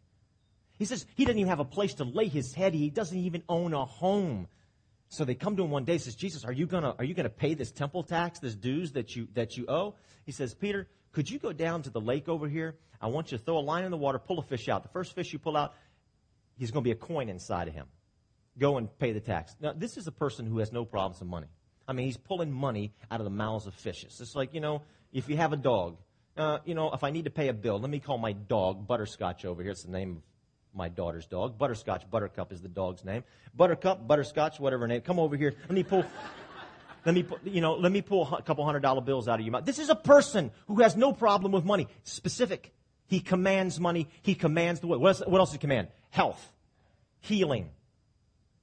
He 0.78 0.86
says 0.86 1.06
he 1.16 1.26
doesn't 1.26 1.38
even 1.38 1.50
have 1.50 1.60
a 1.60 1.66
place 1.66 1.96
to 1.96 2.06
lay 2.06 2.28
his 2.28 2.54
head. 2.54 2.74
He 2.74 2.90
doesn't 2.90 3.18
even 3.18 3.44
own 3.50 3.74
a 3.74 3.86
home. 3.86 4.48
So 5.10 5.26
they 5.26 5.36
come 5.36 5.58
to 5.58 5.64
him 5.64 5.72
one 5.72 5.86
day, 5.86 5.98
says, 5.98 6.16
Jesus, 6.16 6.46
are 6.46 6.52
you 6.52 6.68
gonna, 6.68 6.96
are 6.98 7.04
you 7.04 7.14
gonna 7.14 7.30
pay 7.30 7.54
this 7.56 7.72
temple 7.72 8.04
tax, 8.04 8.40
this 8.40 8.56
dues 8.56 8.94
that 8.94 9.16
you, 9.16 9.28
that 9.34 9.58
you 9.58 9.66
owe? 9.68 9.96
He 10.26 10.32
says, 10.32 10.54
Peter, 10.54 10.88
could 11.12 11.30
you 11.30 11.40
go 11.40 11.52
down 11.52 11.82
to 11.84 11.90
the 11.90 12.00
lake 12.00 12.30
over 12.30 12.48
here? 12.48 12.76
I 13.02 13.08
want 13.08 13.32
you 13.32 13.38
to 13.38 13.44
throw 13.44 13.58
a 13.58 13.62
line 13.62 13.86
in 13.86 13.92
the 13.92 13.98
water, 13.98 14.20
pull 14.20 14.40
a 14.40 14.44
fish 14.44 14.70
out. 14.70 14.84
The 14.84 14.90
first 14.90 15.16
fish 15.16 15.34
you 15.34 15.40
pull 15.40 15.58
out, 15.58 15.74
he's 16.60 16.72
gonna 16.72 16.84
be 16.84 16.92
a 16.92 16.96
coin 16.96 17.30
inside 17.30 17.68
of 17.68 17.74
him. 17.74 17.88
Go 18.58 18.78
and 18.78 18.88
pay 19.00 19.14
the 19.14 19.22
tax. 19.22 19.56
Now, 19.60 19.74
this 19.74 19.98
is 19.98 20.06
a 20.06 20.12
person 20.12 20.46
who 20.46 20.60
has 20.60 20.72
no 20.72 20.86
problems 20.86 21.20
with 21.20 21.30
money. 21.30 21.48
I 21.88 21.94
mean, 21.94 22.06
he's 22.06 22.18
pulling 22.18 22.52
money 22.52 22.94
out 23.10 23.20
of 23.20 23.24
the 23.24 23.32
mouths 23.32 23.66
of 23.66 23.74
fishes. 23.74 24.20
It's 24.22 24.36
like, 24.36 24.54
you 24.54 24.60
know, 24.60 24.84
if 25.12 25.28
you 25.28 25.38
have 25.38 25.54
a 25.54 25.58
dog, 25.58 25.98
uh, 26.38 26.60
you 26.66 26.76
know, 26.76 26.92
if 26.94 27.04
I 27.04 27.10
need 27.10 27.26
to 27.26 27.32
pay 27.32 27.48
a 27.48 27.54
bill, 27.54 27.80
let 27.80 27.90
me 27.90 28.00
call 28.00 28.18
my 28.18 28.34
dog 28.34 28.86
Butterscotch 28.86 29.44
over 29.46 29.64
here. 29.64 29.72
It's 29.72 29.84
the 29.84 29.92
name 29.92 30.18
of 30.18 30.78
my 30.78 30.90
daughter's 30.90 31.26
dog. 31.26 31.58
Butterscotch, 31.58 32.10
Buttercup 32.10 32.52
is 32.52 32.62
the 32.62 32.68
dog's 32.68 33.04
name. 33.04 33.24
Buttercup, 33.56 34.08
Butterscotch, 34.08 34.60
whatever 34.60 34.88
name. 34.88 35.02
Come 35.02 35.20
over 35.20 35.36
here. 35.36 35.56
Let 35.62 35.72
me 35.72 35.84
pull. 35.84 36.04
Let 37.06 37.16
me, 37.16 37.26
you 37.46 37.62
know, 37.62 37.76
let 37.76 37.94
me 37.94 38.02
pull 38.02 38.28
a 38.36 38.42
couple 38.42 38.66
hundred 38.66 38.82
dollar 38.82 39.00
bills 39.00 39.30
out 39.30 39.40
of 39.40 39.46
your 39.46 39.54
mouth. 39.54 39.64
This 39.64 39.80
is 39.80 39.90
a 39.90 39.96
person 39.96 40.52
who 40.68 40.82
has 40.82 40.98
no 40.98 41.14
problem 41.14 41.54
with 41.54 41.64
money. 41.64 41.88
Specific. 42.04 42.74
He 43.08 43.22
commands 43.22 43.80
money. 43.80 44.10
He 44.22 44.36
commands 44.36 44.82
the 44.82 44.88
way. 44.88 44.98
What 44.98 45.28
what 45.28 45.40
else 45.40 45.50
does 45.50 45.54
he 45.54 45.60
command? 45.60 45.88
Health, 46.10 46.52
healing, 47.20 47.70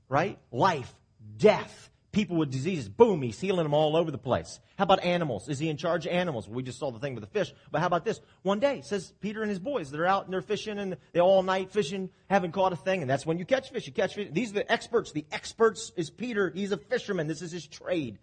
right? 0.08 0.38
Life, 0.50 0.92
death, 1.36 1.90
people 2.12 2.36
with 2.36 2.50
diseases. 2.50 2.88
Boom, 2.88 3.22
he's 3.22 3.38
healing 3.38 3.64
them 3.64 3.74
all 3.74 3.96
over 3.96 4.10
the 4.10 4.18
place. 4.18 4.58
How 4.78 4.84
about 4.84 5.04
animals? 5.04 5.48
Is 5.48 5.58
he 5.58 5.68
in 5.68 5.76
charge 5.76 6.06
of 6.06 6.12
animals? 6.12 6.48
We 6.48 6.62
just 6.62 6.78
saw 6.78 6.90
the 6.90 6.98
thing 6.98 7.14
with 7.14 7.22
the 7.22 7.30
fish. 7.30 7.54
But 7.70 7.80
how 7.80 7.86
about 7.86 8.04
this? 8.04 8.20
One 8.42 8.58
day, 8.58 8.80
says 8.82 9.12
Peter 9.20 9.42
and 9.42 9.50
his 9.50 9.58
boys, 9.58 9.90
they're 9.90 10.06
out 10.06 10.24
and 10.24 10.32
they're 10.32 10.42
fishing 10.42 10.78
and 10.78 10.96
they're 11.12 11.22
all 11.22 11.42
night 11.42 11.70
fishing, 11.70 12.10
haven't 12.28 12.52
caught 12.52 12.72
a 12.72 12.76
thing. 12.76 13.00
And 13.00 13.10
that's 13.10 13.24
when 13.24 13.38
you 13.38 13.44
catch 13.44 13.70
fish. 13.70 13.86
You 13.86 13.92
catch 13.92 14.14
fish. 14.14 14.28
These 14.32 14.50
are 14.50 14.54
the 14.54 14.72
experts. 14.72 15.12
The 15.12 15.24
experts 15.30 15.92
is 15.96 16.10
Peter. 16.10 16.50
He's 16.54 16.72
a 16.72 16.76
fisherman. 16.76 17.26
This 17.26 17.42
is 17.42 17.52
his 17.52 17.66
trade. 17.66 18.18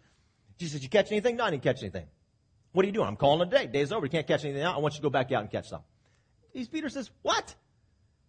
Jesus 0.58 0.84
you 0.84 0.90
catch 0.90 1.12
anything? 1.12 1.38
No, 1.38 1.46
I 1.46 1.52
didn't 1.52 1.64
catch 1.64 1.82
anything. 1.82 2.06
What 2.72 2.84
are 2.84 2.88
you 2.88 2.94
doing? 2.94 3.08
I'm 3.08 3.16
calling 3.16 3.48
it 3.48 3.54
a 3.54 3.58
day. 3.58 3.68
Day's 3.68 3.92
over. 3.92 4.06
You 4.06 4.10
can't 4.10 4.28
catch 4.28 4.44
anything 4.44 4.64
out. 4.64 4.76
I 4.76 4.80
want 4.80 4.96
you 4.96 5.00
to 5.00 5.04
go 5.04 5.10
back 5.10 5.32
out 5.32 5.42
and 5.42 5.52
catch 5.52 5.70
some. 5.70 5.82
Peter 6.54 6.90
says, 6.90 7.10
what? 7.22 7.56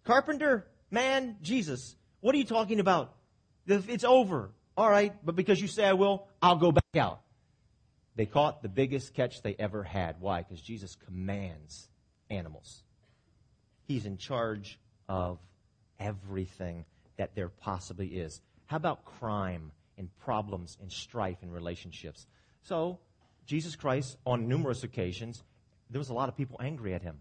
Carpenter, 0.05 0.67
man, 0.95 1.37
Jesus. 1.43 1.95
What 2.21 2.35
are 2.35 2.39
you 2.39 2.47
talking 2.47 2.81
about? 2.81 3.15
It's 3.67 4.05
over. 4.05 4.51
All 4.77 4.89
right, 4.89 5.13
but 5.25 5.37
because 5.37 5.61
you 5.61 5.69
say 5.69 5.85
I 5.85 5.93
will, 5.93 6.27
I'll 6.41 6.57
go 6.57 6.73
back 6.73 6.97
out. 6.97 7.21
They 8.17 8.27
caught 8.27 8.63
the 8.63 8.69
biggest 8.69 9.13
catch 9.13 9.43
they 9.43 9.55
ever 9.59 9.83
had. 9.83 10.21
Why? 10.21 10.43
Because 10.43 10.63
Jesus 10.63 10.97
commands 11.07 11.89
animals. 12.31 12.83
He's 13.87 14.07
in 14.07 14.17
charge 14.17 14.79
of 15.09 15.39
everything 16.01 16.85
that 17.19 17.35
there 17.35 17.49
possibly 17.49 18.07
is. 18.07 18.41
How 18.67 18.77
about 18.77 19.05
crime 19.05 19.71
and 19.99 20.09
problems 20.21 20.79
and 20.81 20.91
strife 20.91 21.43
in 21.43 21.51
relationships? 21.51 22.27
So, 22.63 22.99
Jesus 23.47 23.77
Christ, 23.77 24.17
on 24.25 24.49
numerous 24.49 24.85
occasions, 24.85 25.43
there 25.91 25.99
was 25.99 26.09
a 26.09 26.15
lot 26.15 26.29
of 26.29 26.37
people 26.37 26.57
angry 26.61 26.95
at 26.95 27.03
him. 27.03 27.21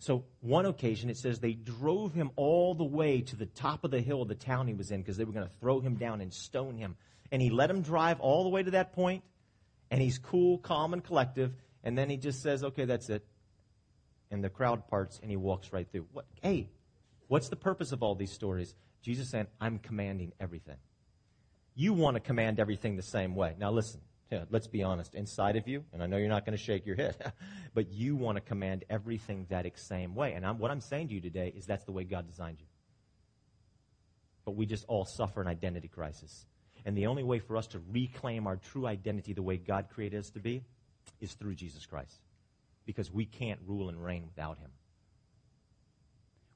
So, 0.00 0.24
one 0.40 0.64
occasion, 0.64 1.10
it 1.10 1.18
says 1.18 1.40
they 1.40 1.52
drove 1.52 2.14
him 2.14 2.30
all 2.36 2.74
the 2.74 2.84
way 2.84 3.20
to 3.20 3.36
the 3.36 3.44
top 3.44 3.84
of 3.84 3.90
the 3.90 4.00
hill 4.00 4.22
of 4.22 4.28
the 4.28 4.34
town 4.34 4.66
he 4.66 4.72
was 4.72 4.90
in 4.90 5.02
because 5.02 5.18
they 5.18 5.24
were 5.24 5.32
going 5.32 5.46
to 5.46 5.52
throw 5.60 5.80
him 5.80 5.96
down 5.96 6.22
and 6.22 6.32
stone 6.32 6.74
him. 6.74 6.96
And 7.30 7.42
he 7.42 7.50
let 7.50 7.68
him 7.68 7.82
drive 7.82 8.18
all 8.18 8.42
the 8.42 8.48
way 8.48 8.62
to 8.62 8.70
that 8.72 8.94
point, 8.94 9.22
and 9.90 10.00
he's 10.00 10.18
cool, 10.18 10.56
calm, 10.56 10.94
and 10.94 11.04
collective. 11.04 11.52
And 11.84 11.98
then 11.98 12.08
he 12.08 12.16
just 12.16 12.42
says, 12.42 12.64
okay, 12.64 12.86
that's 12.86 13.10
it. 13.10 13.26
And 14.30 14.42
the 14.42 14.48
crowd 14.48 14.88
parts, 14.88 15.18
and 15.20 15.30
he 15.30 15.36
walks 15.36 15.70
right 15.70 15.86
through. 15.92 16.06
What, 16.12 16.24
hey, 16.42 16.70
what's 17.28 17.50
the 17.50 17.56
purpose 17.56 17.92
of 17.92 18.02
all 18.02 18.14
these 18.14 18.32
stories? 18.32 18.74
Jesus 19.02 19.28
saying, 19.28 19.48
I'm 19.60 19.78
commanding 19.78 20.32
everything. 20.40 20.78
You 21.74 21.92
want 21.92 22.14
to 22.14 22.20
command 22.20 22.58
everything 22.58 22.96
the 22.96 23.02
same 23.02 23.34
way. 23.34 23.54
Now, 23.58 23.70
listen, 23.70 24.00
yeah, 24.30 24.44
let's 24.50 24.68
be 24.68 24.82
honest. 24.82 25.14
Inside 25.14 25.56
of 25.56 25.66
you, 25.66 25.84
and 25.92 26.02
I 26.02 26.06
know 26.06 26.16
you're 26.16 26.28
not 26.28 26.46
going 26.46 26.56
to 26.56 26.62
shake 26.62 26.86
your 26.86 26.96
head, 26.96 27.32
but 27.74 27.90
you 27.90 28.14
want 28.14 28.36
to 28.36 28.40
command 28.40 28.84
everything 28.88 29.46
that 29.50 29.66
same 29.76 30.14
way. 30.14 30.34
And 30.34 30.46
I'm, 30.46 30.58
what 30.58 30.70
I'm 30.70 30.80
saying 30.80 31.08
to 31.08 31.14
you 31.14 31.20
today 31.20 31.52
is 31.56 31.66
that's 31.66 31.84
the 31.84 31.92
way 31.92 32.04
God 32.04 32.28
designed 32.28 32.58
you. 32.60 32.66
But 34.44 34.52
we 34.52 34.66
just 34.66 34.84
all 34.86 35.04
suffer 35.04 35.40
an 35.40 35.48
identity 35.48 35.88
crisis. 35.88 36.46
And 36.84 36.96
the 36.96 37.08
only 37.08 37.24
way 37.24 37.40
for 37.40 37.56
us 37.56 37.66
to 37.68 37.80
reclaim 37.90 38.46
our 38.46 38.56
true 38.56 38.86
identity 38.86 39.32
the 39.32 39.42
way 39.42 39.56
God 39.56 39.88
created 39.92 40.18
us 40.18 40.30
to 40.30 40.38
be 40.38 40.62
is 41.20 41.32
through 41.34 41.56
Jesus 41.56 41.84
Christ. 41.84 42.20
Because 42.86 43.12
we 43.12 43.24
can't 43.24 43.60
rule 43.66 43.88
and 43.88 44.02
reign 44.02 44.24
without 44.26 44.58
him. 44.58 44.70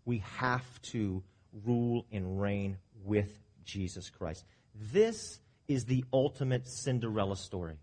We 0.04 0.18
have 0.38 0.64
to 0.82 1.22
rule 1.64 2.06
and 2.12 2.40
reign 2.40 2.78
with 3.04 3.30
Jesus 3.64 4.10
Christ. 4.10 4.44
This 4.92 5.40
is 5.68 5.85
the 5.85 6.05
ultimate 6.12 6.66
Cinderella 6.66 7.37
story. 7.37 7.77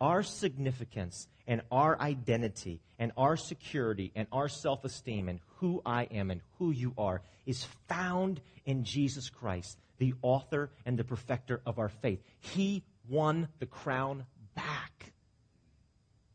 Our 0.00 0.22
significance 0.22 1.26
and 1.46 1.62
our 1.70 1.98
identity 2.00 2.80
and 2.98 3.12
our 3.16 3.36
security 3.36 4.12
and 4.14 4.26
our 4.32 4.48
self 4.48 4.84
esteem 4.84 5.28
and 5.28 5.40
who 5.56 5.80
I 5.86 6.04
am 6.04 6.30
and 6.30 6.42
who 6.58 6.70
you 6.70 6.92
are 6.98 7.22
is 7.46 7.66
found 7.88 8.40
in 8.64 8.84
Jesus 8.84 9.30
Christ, 9.30 9.78
the 9.98 10.14
author 10.22 10.70
and 10.84 10.98
the 10.98 11.04
perfecter 11.04 11.62
of 11.64 11.78
our 11.78 11.88
faith. 11.88 12.20
He 12.40 12.84
won 13.08 13.48
the 13.58 13.66
crown 13.66 14.26
back. 14.54 15.12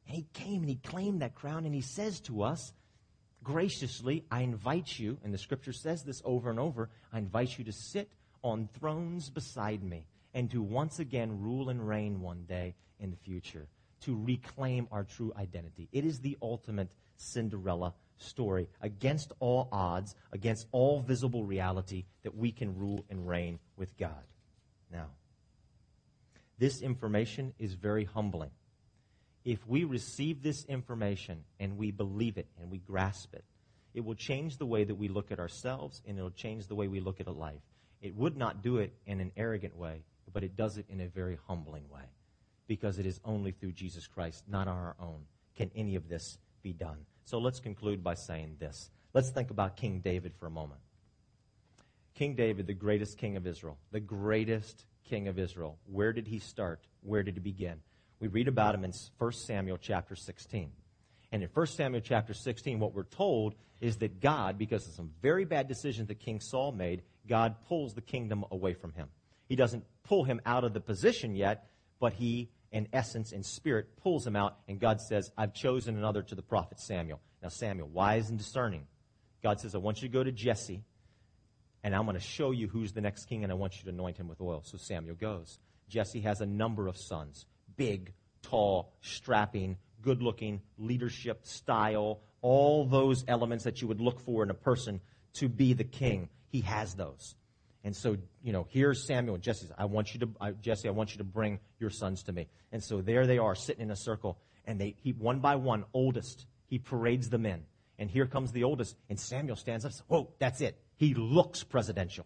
And 0.07 0.15
he 0.15 0.25
came 0.33 0.61
and 0.61 0.69
he 0.69 0.77
claimed 0.77 1.21
that 1.21 1.35
crown 1.35 1.65
and 1.65 1.75
he 1.75 1.81
says 1.81 2.19
to 2.21 2.41
us, 2.43 2.73
graciously, 3.43 4.23
I 4.31 4.41
invite 4.41 4.99
you, 4.99 5.17
and 5.23 5.33
the 5.33 5.37
scripture 5.37 5.73
says 5.73 6.03
this 6.03 6.21
over 6.23 6.49
and 6.49 6.59
over, 6.59 6.89
I 7.11 7.17
invite 7.19 7.57
you 7.57 7.65
to 7.65 7.71
sit 7.71 8.09
on 8.43 8.69
thrones 8.79 9.29
beside 9.29 9.83
me 9.83 10.05
and 10.33 10.49
to 10.51 10.61
once 10.61 10.99
again 10.99 11.41
rule 11.41 11.69
and 11.69 11.87
reign 11.87 12.21
one 12.21 12.43
day 12.47 12.75
in 12.99 13.11
the 13.11 13.17
future, 13.17 13.67
to 14.01 14.15
reclaim 14.15 14.87
our 14.91 15.03
true 15.03 15.33
identity. 15.37 15.87
It 15.91 16.05
is 16.05 16.19
the 16.19 16.37
ultimate 16.41 16.91
Cinderella 17.17 17.93
story 18.17 18.67
against 18.81 19.31
all 19.39 19.67
odds, 19.71 20.15
against 20.31 20.67
all 20.71 21.01
visible 21.01 21.43
reality, 21.43 22.05
that 22.23 22.35
we 22.35 22.51
can 22.51 22.77
rule 22.77 23.05
and 23.09 23.27
reign 23.27 23.59
with 23.77 23.97
God. 23.97 24.23
Now, 24.91 25.07
this 26.57 26.81
information 26.81 27.53
is 27.57 27.73
very 27.73 28.05
humbling. 28.05 28.51
If 29.43 29.65
we 29.67 29.83
receive 29.83 30.43
this 30.43 30.65
information 30.65 31.43
and 31.59 31.77
we 31.77 31.89
believe 31.89 32.37
it 32.37 32.47
and 32.59 32.69
we 32.69 32.77
grasp 32.77 33.33
it, 33.33 33.43
it 33.93 34.05
will 34.05 34.15
change 34.15 34.57
the 34.57 34.65
way 34.65 34.83
that 34.83 34.95
we 34.95 35.07
look 35.07 35.31
at 35.31 35.39
ourselves 35.39 36.01
and 36.07 36.17
it 36.17 36.21
will 36.21 36.29
change 36.29 36.67
the 36.67 36.75
way 36.75 36.87
we 36.87 36.99
look 36.99 37.19
at 37.19 37.27
life. 37.35 37.61
It 38.01 38.15
would 38.15 38.37
not 38.37 38.61
do 38.61 38.77
it 38.77 38.93
in 39.05 39.19
an 39.19 39.31
arrogant 39.35 39.75
way, 39.75 40.03
but 40.33 40.43
it 40.43 40.55
does 40.55 40.77
it 40.77 40.85
in 40.89 41.01
a 41.01 41.07
very 41.07 41.37
humbling 41.47 41.89
way 41.89 42.03
because 42.67 42.99
it 42.99 43.05
is 43.05 43.19
only 43.25 43.51
through 43.51 43.73
Jesus 43.73 44.07
Christ, 44.07 44.43
not 44.47 44.67
on 44.67 44.77
our 44.77 44.95
own, 44.99 45.25
can 45.55 45.71
any 45.75 45.95
of 45.95 46.07
this 46.07 46.37
be 46.63 46.73
done. 46.73 46.97
So 47.25 47.37
let's 47.37 47.59
conclude 47.59 48.03
by 48.03 48.13
saying 48.13 48.57
this. 48.59 48.89
Let's 49.13 49.29
think 49.29 49.51
about 49.51 49.75
King 49.75 49.99
David 49.99 50.33
for 50.39 50.47
a 50.47 50.51
moment. 50.51 50.79
King 52.15 52.35
David, 52.35 52.67
the 52.67 52.73
greatest 52.73 53.17
king 53.17 53.35
of 53.35 53.47
Israel, 53.47 53.77
the 53.91 53.99
greatest 53.99 54.85
king 55.05 55.27
of 55.27 55.39
Israel. 55.39 55.77
Where 55.85 56.13
did 56.13 56.27
he 56.27 56.39
start? 56.39 56.81
Where 57.01 57.23
did 57.23 57.35
he 57.35 57.39
begin? 57.39 57.81
We 58.19 58.27
read 58.27 58.47
about 58.47 58.75
him 58.75 58.83
in 58.83 58.93
1 59.17 59.31
Samuel 59.33 59.77
chapter 59.77 60.15
16. 60.15 60.71
And 61.31 61.43
in 61.43 61.49
1 61.53 61.67
Samuel 61.67 62.01
chapter 62.01 62.33
16, 62.33 62.79
what 62.79 62.93
we're 62.93 63.03
told 63.03 63.55
is 63.79 63.97
that 63.97 64.21
God, 64.21 64.57
because 64.57 64.87
of 64.87 64.93
some 64.93 65.11
very 65.21 65.45
bad 65.45 65.67
decisions 65.67 66.07
that 66.09 66.19
King 66.19 66.39
Saul 66.39 66.71
made, 66.71 67.01
God 67.27 67.55
pulls 67.67 67.93
the 67.93 68.01
kingdom 68.01 68.45
away 68.51 68.73
from 68.73 68.93
him. 68.93 69.07
He 69.51 69.57
doesn't 69.57 69.83
pull 70.03 70.23
him 70.23 70.39
out 70.45 70.63
of 70.63 70.73
the 70.73 70.79
position 70.79 71.35
yet, 71.35 71.67
but 71.99 72.13
he, 72.13 72.49
in 72.71 72.87
essence, 72.93 73.33
and 73.33 73.45
spirit, 73.45 73.97
pulls 73.97 74.25
him 74.25 74.37
out, 74.37 74.59
and 74.69 74.79
God 74.79 75.01
says, 75.01 75.29
I've 75.37 75.53
chosen 75.53 75.97
another 75.97 76.21
to 76.21 76.35
the 76.35 76.41
prophet 76.41 76.79
Samuel. 76.79 77.19
Now, 77.43 77.49
Samuel, 77.49 77.89
wise 77.89 78.29
and 78.29 78.37
discerning, 78.37 78.87
God 79.43 79.59
says, 79.59 79.75
I 79.75 79.79
want 79.79 80.01
you 80.01 80.07
to 80.07 80.13
go 80.13 80.23
to 80.23 80.31
Jesse, 80.31 80.85
and 81.83 81.93
I'm 81.93 82.05
going 82.05 82.13
to 82.13 82.21
show 82.21 82.51
you 82.51 82.69
who's 82.69 82.93
the 82.93 83.01
next 83.01 83.25
king, 83.25 83.43
and 83.43 83.51
I 83.51 83.55
want 83.55 83.75
you 83.75 83.83
to 83.83 83.89
anoint 83.89 84.15
him 84.15 84.29
with 84.29 84.39
oil. 84.39 84.61
So 84.63 84.77
Samuel 84.77 85.15
goes. 85.15 85.59
Jesse 85.89 86.21
has 86.21 86.39
a 86.39 86.45
number 86.45 86.87
of 86.87 86.95
sons 86.95 87.45
big, 87.75 88.13
tall, 88.41 88.93
strapping, 89.01 89.75
good 90.01 90.21
looking, 90.21 90.61
leadership, 90.77 91.45
style, 91.45 92.21
all 92.41 92.85
those 92.85 93.25
elements 93.27 93.65
that 93.65 93.81
you 93.81 93.89
would 93.89 93.99
look 93.99 94.21
for 94.21 94.43
in 94.43 94.49
a 94.49 94.53
person 94.53 95.01
to 95.33 95.49
be 95.49 95.73
the 95.73 95.83
king. 95.83 96.29
He 96.47 96.61
has 96.61 96.93
those. 96.93 97.35
And 97.83 97.95
so, 97.95 98.17
you 98.43 98.53
know, 98.53 98.67
here's 98.69 99.07
Samuel 99.07 99.35
and 99.35 99.43
Jesse. 99.43 99.67
I 99.77 99.85
want 99.85 100.13
you 100.13 100.19
to, 100.21 100.29
I, 100.39 100.51
Jesse, 100.51 100.87
I 100.87 100.91
want 100.91 101.11
you 101.11 101.17
to 101.17 101.23
bring 101.23 101.59
your 101.79 101.89
sons 101.89 102.23
to 102.23 102.31
me. 102.31 102.47
And 102.71 102.83
so 102.83 103.01
there 103.01 103.25
they 103.25 103.39
are 103.39 103.55
sitting 103.55 103.81
in 103.81 103.91
a 103.91 103.95
circle. 103.95 104.37
And 104.65 104.79
they, 104.79 104.95
he, 105.01 105.11
one 105.13 105.39
by 105.39 105.55
one, 105.55 105.85
oldest, 105.93 106.45
he 106.67 106.77
parades 106.77 107.29
them 107.29 107.45
in. 107.45 107.63
And 107.97 108.09
here 108.09 108.27
comes 108.27 108.51
the 108.51 108.63
oldest. 108.63 108.95
And 109.09 109.19
Samuel 109.19 109.55
stands 109.55 109.85
up 109.85 109.91
Whoa, 110.07 110.29
that's 110.39 110.61
it. 110.61 110.77
He 110.97 111.15
looks 111.15 111.63
presidential. 111.63 112.25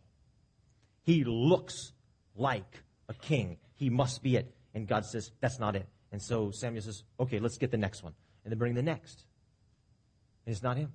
He 1.04 1.24
looks 1.24 1.94
like 2.36 2.84
a 3.08 3.14
king. 3.14 3.58
He 3.76 3.90
must 3.90 4.22
be 4.22 4.36
it. 4.36 4.54
And 4.74 4.88
God 4.88 5.06
says, 5.06 5.32
That's 5.40 5.60
not 5.60 5.76
it. 5.76 5.88
And 6.12 6.22
so 6.22 6.52
Samuel 6.52 6.82
says, 6.82 7.04
Okay, 7.20 7.40
let's 7.40 7.58
get 7.58 7.72
the 7.72 7.78
next 7.78 8.04
one. 8.04 8.14
And 8.44 8.52
then 8.52 8.58
bring 8.58 8.74
the 8.74 8.84
next. 8.84 9.26
And 10.46 10.54
it's 10.54 10.64
not 10.64 10.78
him. 10.78 10.92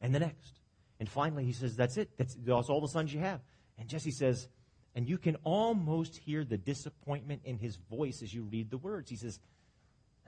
And 0.00 0.14
the 0.14 0.20
next. 0.20 0.58
And 0.98 1.08
finally, 1.08 1.44
he 1.44 1.52
says, 1.52 1.76
That's 1.76 1.96
it. 1.96 2.10
That's, 2.16 2.34
that's 2.34 2.68
all 2.68 2.80
the 2.80 2.88
sons 2.88 3.12
you 3.14 3.20
have. 3.20 3.40
And 3.78 3.88
Jesse 3.88 4.10
says, 4.10 4.48
and 4.94 5.08
you 5.08 5.18
can 5.18 5.36
almost 5.44 6.16
hear 6.16 6.44
the 6.44 6.58
disappointment 6.58 7.42
in 7.44 7.58
his 7.58 7.76
voice 7.76 8.22
as 8.22 8.32
you 8.32 8.42
read 8.42 8.70
the 8.70 8.78
words. 8.78 9.08
He 9.08 9.16
says, 9.16 9.38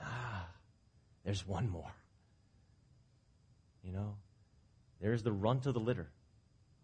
Ah, 0.00 0.48
there's 1.24 1.46
one 1.46 1.68
more. 1.68 1.92
You 3.82 3.92
know, 3.92 4.16
there's 5.00 5.22
the 5.22 5.32
runt 5.32 5.66
of 5.66 5.74
the 5.74 5.80
litter. 5.80 6.08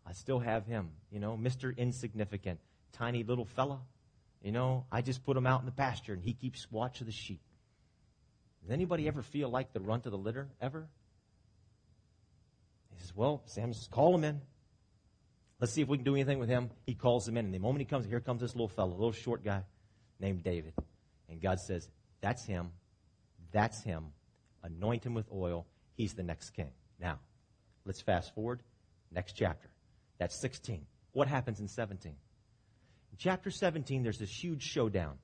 I 0.07 0.13
still 0.13 0.41
have 0.41 0.67
him, 0.67 0.91
you 1.11 1.21
know, 1.21 1.39
Mr. 1.41 1.75
Insignificant, 1.77 2.61
tiny 2.93 3.23
little 3.23 3.47
fella. 3.47 3.81
You 4.43 4.53
know, 4.53 4.85
I 4.91 5.03
just 5.03 5.25
put 5.25 5.37
him 5.37 5.47
out 5.47 5.61
in 5.61 5.67
the 5.67 5.73
pasture 5.73 6.13
and 6.13 6.23
he 6.23 6.33
keeps 6.33 6.71
watch 6.71 7.01
of 7.01 7.07
the 7.07 7.13
sheep. 7.13 7.41
Does 8.63 8.71
anybody 8.71 9.09
ever 9.09 9.23
feel 9.23 9.49
like 9.49 9.73
the 9.73 9.81
runt 9.81 10.07
of 10.07 10.13
the 10.13 10.19
litter? 10.19 10.49
Ever? 10.61 10.87
He 12.93 13.01
says, 13.01 13.15
Well, 13.15 13.43
Sam 13.47 13.73
says, 13.73 13.89
call 13.89 14.15
him 14.15 14.25
in. 14.25 14.41
Let's 15.61 15.75
see 15.75 15.83
if 15.83 15.89
we 15.89 15.99
can 15.99 16.05
do 16.05 16.15
anything 16.15 16.39
with 16.39 16.49
him. 16.49 16.71
He 16.87 16.95
calls 16.95 17.29
him 17.29 17.37
in, 17.37 17.45
and 17.45 17.55
the 17.55 17.59
moment 17.59 17.81
he 17.81 17.85
comes, 17.85 18.07
here 18.07 18.21
comes 18.21 18.41
this 18.41 18.55
little 18.55 18.69
fellow, 18.69 18.93
little 18.93 19.13
short 19.13 19.45
guy 19.45 19.63
named 20.19 20.43
David. 20.43 20.73
And 21.29 21.41
God 21.41 21.61
says, 21.61 21.89
That's 22.23 22.45
him. 22.45 22.71
That's 23.53 23.83
him. 23.83 24.07
Anoint 24.63 25.05
him 25.05 25.15
with 25.15 25.27
oil. 25.33 25.67
He's 25.97 26.15
the 26.15 26.23
next 26.23 26.51
king. 26.51 26.71
Now, 26.99 27.19
let's 27.85 28.01
fast 28.01 28.35
forward. 28.35 28.63
Next 29.13 29.35
chapter. 29.35 29.69
That's 30.19 30.41
16. 30.41 30.87
What 31.13 31.29
happens 31.29 31.61
in 31.61 31.69
17? 31.69 32.13
In 32.13 33.19
chapter 33.19 33.51
17, 33.51 34.03
there's 34.03 34.19
this 34.19 34.31
huge 34.31 34.63
showdown. 34.63 35.19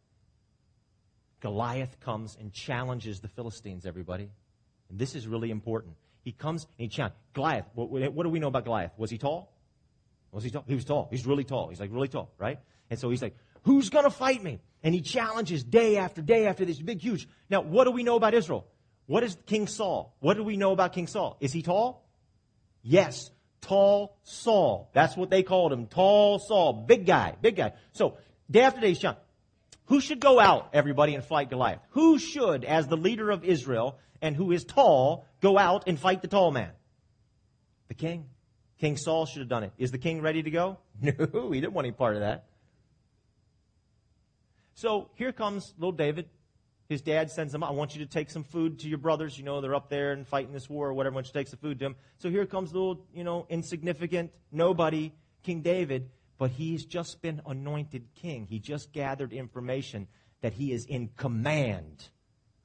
Goliath 1.40 2.00
comes 2.00 2.36
and 2.38 2.52
challenges 2.52 3.20
the 3.20 3.28
Philistines, 3.28 3.86
everybody. 3.86 4.30
And 4.90 4.98
this 4.98 5.14
is 5.14 5.26
really 5.26 5.50
important. 5.50 5.94
He 6.24 6.32
comes 6.32 6.64
and 6.64 6.84
he 6.84 6.88
challenges. 6.88 7.18
Goliath, 7.34 7.66
what, 7.74 7.90
what 7.90 8.24
do 8.24 8.30
we 8.30 8.40
know 8.40 8.48
about 8.48 8.64
Goliath? 8.64 8.92
Was 8.96 9.10
he 9.10 9.18
tall? 9.18 9.55
Was 10.32 10.44
he 10.44 10.50
tall? 10.50 10.64
He 10.66 10.74
was 10.74 10.84
tall. 10.84 11.08
He's 11.10 11.26
really 11.26 11.44
tall. 11.44 11.68
He's 11.68 11.80
like 11.80 11.90
really 11.92 12.08
tall, 12.08 12.30
right? 12.38 12.58
And 12.90 12.98
so 12.98 13.10
he's 13.10 13.22
like, 13.22 13.36
who's 13.62 13.90
going 13.90 14.04
to 14.04 14.10
fight 14.10 14.42
me? 14.42 14.60
And 14.82 14.94
he 14.94 15.00
challenges 15.00 15.64
day 15.64 15.96
after 15.96 16.22
day 16.22 16.46
after 16.46 16.64
this 16.64 16.78
big, 16.78 17.00
huge. 17.00 17.28
Now, 17.50 17.62
what 17.62 17.84
do 17.84 17.90
we 17.90 18.02
know 18.02 18.16
about 18.16 18.34
Israel? 18.34 18.66
What 19.06 19.22
is 19.22 19.36
King 19.46 19.66
Saul? 19.66 20.14
What 20.20 20.36
do 20.36 20.44
we 20.44 20.56
know 20.56 20.72
about 20.72 20.92
King 20.92 21.06
Saul? 21.06 21.36
Is 21.40 21.52
he 21.52 21.62
tall? 21.62 22.06
Yes. 22.82 23.30
Tall 23.60 24.16
Saul. 24.22 24.90
That's 24.92 25.16
what 25.16 25.30
they 25.30 25.42
called 25.42 25.72
him. 25.72 25.86
Tall 25.86 26.38
Saul. 26.38 26.84
Big 26.86 27.06
guy. 27.06 27.34
Big 27.40 27.56
guy. 27.56 27.72
So, 27.92 28.18
day 28.50 28.60
after 28.60 28.80
day, 28.80 28.94
Sean, 28.94 29.16
who 29.86 30.00
should 30.00 30.20
go 30.20 30.38
out, 30.38 30.70
everybody, 30.72 31.14
and 31.14 31.24
fight 31.24 31.50
Goliath? 31.50 31.80
Who 31.90 32.18
should, 32.18 32.64
as 32.64 32.86
the 32.86 32.96
leader 32.96 33.30
of 33.30 33.44
Israel 33.44 33.98
and 34.20 34.36
who 34.36 34.52
is 34.52 34.64
tall, 34.64 35.26
go 35.40 35.58
out 35.58 35.84
and 35.86 35.98
fight 35.98 36.22
the 36.22 36.28
tall 36.28 36.50
man? 36.50 36.70
The 37.88 37.94
king. 37.94 38.26
King 38.78 38.96
Saul 38.96 39.26
should 39.26 39.40
have 39.40 39.48
done 39.48 39.64
it. 39.64 39.72
Is 39.78 39.90
the 39.90 39.98
king 39.98 40.20
ready 40.20 40.42
to 40.42 40.50
go? 40.50 40.78
No, 41.02 41.50
he 41.50 41.60
didn't 41.60 41.74
want 41.74 41.86
any 41.86 41.92
part 41.92 42.14
of 42.14 42.20
that. 42.20 42.46
So 44.74 45.10
here 45.14 45.32
comes 45.32 45.74
little 45.78 45.92
David. 45.92 46.28
His 46.88 47.02
dad 47.02 47.30
sends 47.30 47.54
him, 47.54 47.64
I 47.64 47.70
want 47.70 47.94
you 47.96 48.04
to 48.04 48.10
take 48.10 48.30
some 48.30 48.44
food 48.44 48.78
to 48.80 48.88
your 48.88 48.98
brothers. 48.98 49.36
You 49.36 49.44
know, 49.44 49.60
they're 49.60 49.74
up 49.74 49.90
there 49.90 50.12
and 50.12 50.26
fighting 50.26 50.52
this 50.52 50.70
war 50.70 50.88
or 50.88 50.94
whatever. 50.94 51.14
I 51.14 51.16
want 51.16 51.26
you 51.26 51.32
to 51.32 51.38
take 51.38 51.48
some 51.48 51.58
food 51.58 51.78
to 51.80 51.86
them. 51.86 51.96
So 52.18 52.30
here 52.30 52.46
comes 52.46 52.72
little, 52.72 53.04
you 53.12 53.24
know, 53.24 53.46
insignificant, 53.48 54.30
nobody, 54.52 55.12
King 55.42 55.62
David. 55.62 56.10
But 56.38 56.50
he's 56.50 56.84
just 56.84 57.22
been 57.22 57.40
anointed 57.46 58.08
king. 58.14 58.46
He 58.48 58.58
just 58.58 58.92
gathered 58.92 59.32
information 59.32 60.06
that 60.42 60.52
he 60.52 60.70
is 60.70 60.84
in 60.84 61.08
command 61.16 62.08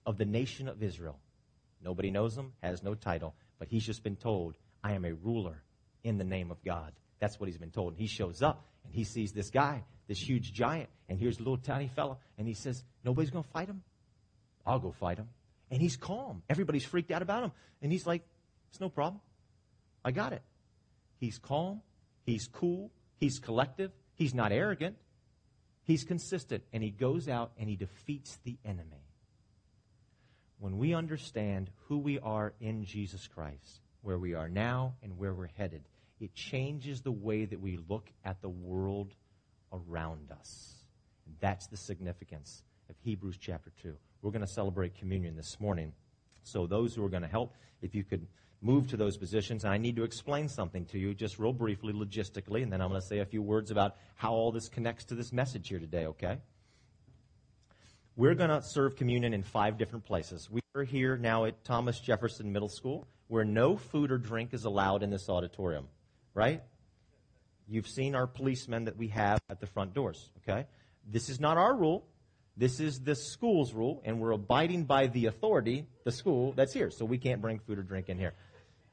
of 0.05 0.17
the 0.17 0.25
nation 0.25 0.67
of 0.67 0.83
Israel. 0.83 1.19
Nobody 1.81 2.11
knows 2.11 2.37
him, 2.37 2.51
has 2.61 2.83
no 2.83 2.93
title, 2.93 3.33
but 3.59 3.69
he's 3.69 3.85
just 3.85 4.03
been 4.03 4.17
told, 4.17 4.57
I 4.83 4.93
am 4.93 5.05
a 5.05 5.13
ruler 5.13 5.63
in 6.03 6.17
the 6.17 6.23
name 6.23 6.51
of 6.51 6.63
God. 6.63 6.93
That's 7.19 7.39
what 7.39 7.47
he's 7.47 7.57
been 7.57 7.71
told. 7.71 7.93
And 7.93 8.01
he 8.01 8.07
shows 8.07 8.41
up 8.41 8.65
and 8.83 8.93
he 8.93 9.03
sees 9.03 9.31
this 9.31 9.49
guy, 9.49 9.83
this 10.07 10.19
huge 10.19 10.53
giant, 10.53 10.89
and 11.07 11.19
here's 11.19 11.37
a 11.37 11.39
little 11.39 11.57
tiny 11.57 11.87
fellow, 11.87 12.17
and 12.37 12.47
he 12.47 12.53
says, 12.53 12.83
Nobody's 13.03 13.31
going 13.31 13.43
to 13.43 13.49
fight 13.49 13.67
him? 13.67 13.83
I'll 14.65 14.79
go 14.79 14.91
fight 14.91 15.17
him. 15.17 15.29
And 15.69 15.81
he's 15.81 15.95
calm. 15.95 16.43
Everybody's 16.49 16.85
freaked 16.85 17.11
out 17.11 17.21
about 17.21 17.43
him. 17.43 17.51
And 17.81 17.91
he's 17.91 18.07
like, 18.07 18.23
It's 18.69 18.79
no 18.79 18.89
problem. 18.89 19.21
I 20.03 20.11
got 20.11 20.33
it. 20.33 20.41
He's 21.19 21.37
calm. 21.37 21.81
He's 22.23 22.47
cool. 22.47 22.91
He's 23.17 23.39
collective. 23.39 23.91
He's 24.15 24.33
not 24.33 24.51
arrogant. 24.51 24.95
He's 25.83 26.03
consistent. 26.03 26.63
And 26.73 26.81
he 26.81 26.89
goes 26.89 27.27
out 27.27 27.51
and 27.57 27.69
he 27.69 27.75
defeats 27.75 28.39
the 28.43 28.57
enemy. 28.65 29.05
When 30.59 30.77
we 30.77 30.93
understand 30.93 31.69
who 31.87 31.97
we 31.97 32.19
are 32.19 32.53
in 32.59 32.85
Jesus 32.85 33.27
Christ, 33.27 33.81
where 34.01 34.17
we 34.17 34.33
are 34.33 34.47
now 34.47 34.95
and 35.03 35.17
where 35.17 35.33
we're 35.33 35.49
headed, 35.57 35.83
it 36.21 36.33
changes 36.35 37.01
the 37.01 37.11
way 37.11 37.45
that 37.45 37.59
we 37.59 37.79
look 37.89 38.09
at 38.23 38.41
the 38.41 38.49
world 38.49 39.13
around 39.73 40.31
us. 40.31 40.75
And 41.25 41.35
that's 41.39 41.67
the 41.67 41.77
significance 41.77 42.63
of 42.89 42.95
Hebrews 43.03 43.37
chapter 43.37 43.71
2. 43.81 43.95
We're 44.21 44.31
going 44.31 44.45
to 44.45 44.51
celebrate 44.51 44.95
communion 44.95 45.35
this 45.35 45.59
morning. 45.59 45.93
So, 46.43 46.67
those 46.67 46.93
who 46.95 47.03
are 47.03 47.09
going 47.09 47.23
to 47.23 47.27
help, 47.27 47.55
if 47.81 47.95
you 47.95 48.03
could 48.03 48.27
move 48.61 48.87
to 48.89 48.97
those 48.97 49.17
positions, 49.17 49.63
and 49.63 49.73
I 49.73 49.77
need 49.77 49.95
to 49.95 50.03
explain 50.03 50.47
something 50.47 50.85
to 50.85 50.99
you 50.99 51.15
just 51.15 51.39
real 51.39 51.53
briefly, 51.53 51.93
logistically, 51.93 52.61
and 52.61 52.71
then 52.71 52.81
I'm 52.81 52.89
going 52.89 53.01
to 53.01 53.07
say 53.07 53.19
a 53.19 53.25
few 53.25 53.41
words 53.41 53.71
about 53.71 53.95
how 54.15 54.33
all 54.33 54.51
this 54.51 54.69
connects 54.69 55.05
to 55.05 55.15
this 55.15 55.33
message 55.33 55.69
here 55.69 55.79
today, 55.79 56.05
okay? 56.07 56.37
We're 58.15 58.35
going 58.35 58.51
to 58.51 58.61
serve 58.61 58.95
communion 58.95 59.33
in 59.33 59.41
five 59.41 59.77
different 59.77 60.05
places. 60.05 60.49
We 60.51 60.61
are 60.75 60.83
here 60.83 61.17
now 61.17 61.45
at 61.45 61.63
Thomas 61.63 61.99
Jefferson 61.99 62.51
Middle 62.51 62.69
School, 62.69 63.07
where 63.27 63.45
no 63.45 63.77
food 63.77 64.11
or 64.11 64.17
drink 64.19 64.53
is 64.53 64.65
allowed 64.65 65.01
in 65.01 65.09
this 65.09 65.29
auditorium, 65.29 65.87
right? 66.33 66.61
You've 67.67 67.87
seen 67.87 68.15
our 68.15 68.27
policemen 68.27 68.85
that 68.85 68.97
we 68.97 69.07
have 69.09 69.39
at 69.49 69.59
the 69.59 69.67
front 69.67 69.93
doors, 69.93 70.29
okay? 70.39 70.67
This 71.07 71.29
is 71.29 71.39
not 71.39 71.57
our 71.57 71.75
rule. 71.75 72.05
This 72.57 72.79
is 72.79 72.99
the 72.99 73.15
school's 73.15 73.73
rule, 73.73 74.01
and 74.03 74.19
we're 74.19 74.31
abiding 74.31 74.83
by 74.83 75.07
the 75.07 75.27
authority, 75.27 75.87
the 76.03 76.11
school, 76.11 76.51
that's 76.51 76.73
here. 76.73 76.91
So 76.91 77.05
we 77.05 77.17
can't 77.17 77.41
bring 77.41 77.59
food 77.59 77.79
or 77.79 77.83
drink 77.83 78.09
in 78.09 78.17
here. 78.17 78.33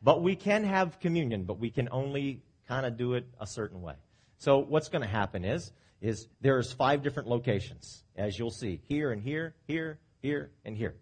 But 0.01 0.23
we 0.23 0.37
can 0.37 0.63
have 0.65 1.01
communion, 1.01 1.43
but 1.43 1.59
we 1.59 1.71
can 1.71 1.89
only 1.91 2.43
kind 2.69 2.87
of 2.87 2.97
do 2.97 3.15
it 3.15 3.27
a 3.41 3.47
certain 3.47 3.83
way. 3.83 3.95
So 4.39 4.59
what's 4.59 4.89
going 4.89 5.03
to 5.03 5.09
happen 5.09 5.45
is, 5.45 5.73
is 6.01 6.29
there's 6.41 6.73
five 6.73 7.03
different 7.03 7.29
locations, 7.29 8.05
as 8.17 8.39
you'll 8.39 8.53
see, 8.53 8.81
here 8.87 9.11
and 9.11 9.21
here, 9.21 9.55
here, 9.67 9.99
here, 10.23 10.53
and 10.65 10.77
here. 10.77 10.95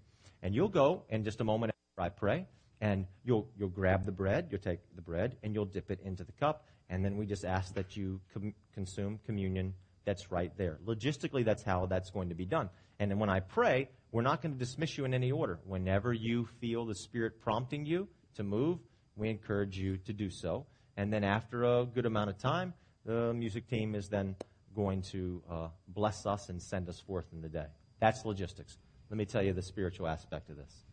And 0.43 0.55
you'll 0.55 0.69
go 0.69 1.03
in 1.11 1.25
just 1.25 1.43
a 1.43 1.45
moment 1.45 1.75
after 1.99 2.07
I 2.07 2.09
pray, 2.09 2.47
and 2.81 3.07
you'll, 3.25 3.49
you'll 3.59 3.69
grab 3.69 4.05
the 4.05 4.13
bread, 4.13 4.49
you'll 4.51 4.61
take 4.61 4.81
the 4.95 5.03
bread, 5.03 5.37
and 5.43 5.55
you'll 5.55 5.65
dip 5.65 5.91
it 5.91 6.01
into 6.05 6.25
the 6.25 6.33
cup, 6.33 6.67
and 6.89 7.05
then 7.05 7.17
we 7.17 7.27
just 7.27 7.45
ask 7.45 7.75
that 7.75 7.97
you 7.97 8.21
com- 8.33 8.55
consume 8.75 9.19
communion 9.27 9.75
that's 10.05 10.31
right 10.31 10.53
there. 10.57 10.79
Logistically, 10.87 11.45
that's 11.45 11.63
how 11.63 11.87
that's 11.87 12.11
going 12.11 12.29
to 12.29 12.35
be 12.35 12.47
done. 12.47 12.71
And 12.99 13.11
then 13.11 13.19
when 13.19 13.29
I 13.29 13.41
pray, 13.41 13.89
we're 14.13 14.23
not 14.23 14.41
going 14.41 14.53
to 14.53 14.59
dismiss 14.59 14.97
you 14.97 15.05
in 15.05 15.13
any 15.13 15.33
order. 15.33 15.59
Whenever 15.65 16.13
you 16.13 16.49
feel 16.61 16.87
the 16.87 16.95
Spirit 16.95 17.41
prompting 17.41 17.85
you 17.85 18.09
to 18.37 18.45
move, 18.45 18.79
we 19.17 19.29
encourage 19.29 19.77
you 19.77 19.97
to 19.99 20.13
do 20.13 20.31
so. 20.31 20.67
And 20.97 21.13
then 21.13 21.25
after 21.25 21.65
a 21.65 21.85
good 21.85 22.07
amount 22.07 22.31
of 22.31 22.39
time, 22.39 22.73
the 23.05 23.35
music 23.35 23.69
team 23.69 23.95
is 23.95 24.09
then 24.09 24.37
going 24.75 25.03
to 25.03 25.43
uh, 25.51 25.69
bless 25.89 26.25
us 26.25 26.49
and 26.49 26.63
send 26.63 26.89
us 26.89 27.01
forth 27.01 27.27
in 27.33 27.41
the 27.41 27.49
day. 27.49 27.67
That's 28.01 28.25
logistics. 28.25 28.79
Let 29.11 29.17
me 29.17 29.25
tell 29.25 29.43
you 29.43 29.53
the 29.53 29.63
spiritual 29.63 30.07
aspect 30.07 30.51
of 30.51 30.57
this. 30.57 30.85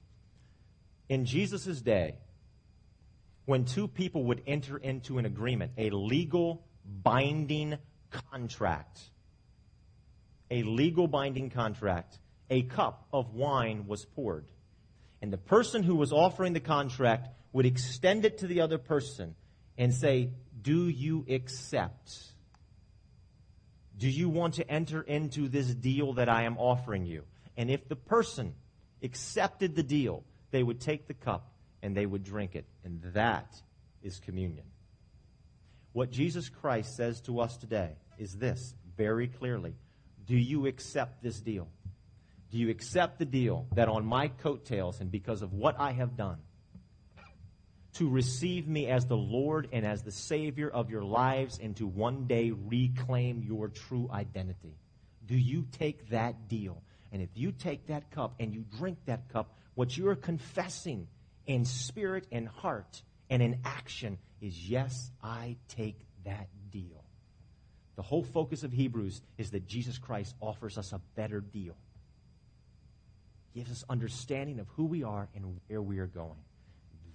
In 1.10 1.26
Jesus' 1.26 1.82
day, 1.82 2.16
when 3.46 3.66
two 3.66 3.88
people 3.88 4.26
would 4.26 4.42
enter 4.48 4.78
into 4.78 5.18
an 5.18 5.26
agreement, 5.26 5.74
a 5.78 5.90
legal, 5.90 6.66
binding 6.86 7.78
contract, 8.32 9.00
a 10.50 10.64
legal 10.64 11.08
binding 11.08 11.50
contract, 11.50 12.20
a 12.50 12.64
cup 12.64 13.08
of 13.12 13.34
wine 13.34 13.86
was 13.88 14.06
poured. 14.06 14.46
And 15.22 15.32
the 15.32 15.38
person 15.38 15.84
who 15.84 15.96
was 15.96 16.12
offering 16.14 16.54
the 16.54 16.60
contract 16.60 17.30
would 17.54 17.66
extend 17.66 18.26
it 18.26 18.40
to 18.40 18.48
the 18.48 18.62
other 18.62 18.78
person 18.78 19.36
and 19.78 19.94
say, 19.94 20.30
Do 20.62 20.88
you 20.88 21.26
accept? 21.30 22.34
Do 23.98 24.10
you 24.10 24.30
want 24.30 24.56
to 24.56 24.70
enter 24.70 25.02
into 25.02 25.48
this 25.48 25.68
deal 25.68 26.14
that 26.14 26.30
I 26.30 26.44
am 26.44 26.58
offering 26.58 27.06
you? 27.06 27.24
And 27.56 27.70
if 27.70 27.88
the 27.88 27.96
person 27.96 28.54
accepted 29.02 29.76
the 29.76 29.84
deal, 29.84 30.24
they 30.54 30.64
would 30.64 30.80
take 30.80 31.08
the 31.08 31.16
cup 31.16 31.52
and 31.82 31.98
they 31.98 32.06
would 32.06 32.24
drink 32.24 32.56
it. 32.56 32.66
And 32.86 33.02
that 33.16 33.60
is 34.04 34.20
communion. 34.20 34.66
What 35.94 36.12
Jesus 36.12 36.48
Christ 36.48 36.96
says 36.96 37.20
to 37.22 37.40
us 37.40 37.58
today 37.58 37.98
is 38.20 38.36
this 38.36 38.76
very 38.96 39.28
clearly 39.28 39.74
Do 40.26 40.38
you 40.38 40.68
accept 40.68 41.24
this 41.24 41.40
deal? 41.40 41.68
Do 42.52 42.60
you 42.60 42.70
accept 42.70 43.18
the 43.18 43.26
deal 43.26 43.66
that 43.74 43.90
on 43.90 44.06
my 44.06 44.28
coattails 44.28 45.02
and 45.02 45.12
because 45.12 45.42
of 45.42 45.54
what 45.54 45.76
I 45.80 45.92
have 45.92 46.16
done, 46.16 46.38
to 47.94 48.08
receive 48.08 48.68
me 48.68 48.88
as 48.88 49.08
the 49.08 49.18
Lord 49.18 49.70
and 49.74 49.86
as 49.86 50.04
the 50.04 50.12
Savior 50.12 50.70
of 50.70 50.92
your 50.92 51.04
lives 51.04 51.60
and 51.62 51.76
to 51.78 51.88
one 51.88 52.28
day 52.28 52.52
reclaim 52.52 53.42
your 53.42 53.70
true 53.70 54.08
identity? 54.14 54.76
Do 55.26 55.36
you 55.36 55.66
take 55.72 56.10
that 56.10 56.48
deal? 56.48 56.84
And 57.12 57.24
if 57.24 57.30
you 57.34 57.52
take 57.52 57.88
that 57.88 58.12
cup 58.12 58.36
and 58.40 58.54
you 58.54 58.66
drink 58.78 59.00
that 59.06 59.30
cup, 59.30 59.56
what 59.76 59.98
you 59.98 60.08
are 60.10 60.16
confessing 60.16 61.08
in 61.46 61.66
spirit 61.66 62.28
and 62.32 62.48
heart 62.48 63.02
and 63.30 63.42
in 63.42 63.60
action 63.66 64.18
is 64.42 64.70
yes, 64.70 65.12
I 65.24 65.58
take 65.70 65.98
that 66.26 66.50
deal. 66.72 67.04
The 67.96 68.02
whole 68.02 68.24
focus 68.24 68.64
of 68.64 68.72
Hebrews 68.72 69.22
is 69.38 69.52
that 69.52 69.68
Jesus 69.68 69.98
Christ 69.98 70.36
offers 70.42 70.78
us 70.78 70.94
a 70.94 71.02
better 71.16 71.40
deal. 71.40 71.76
He 73.54 73.60
gives 73.60 73.72
us 73.72 73.84
understanding 73.90 74.60
of 74.60 74.68
who 74.70 74.86
we 74.86 75.04
are 75.04 75.30
and 75.36 75.60
where 75.68 75.82
we 75.82 76.00
are 76.00 76.08
going. 76.08 76.40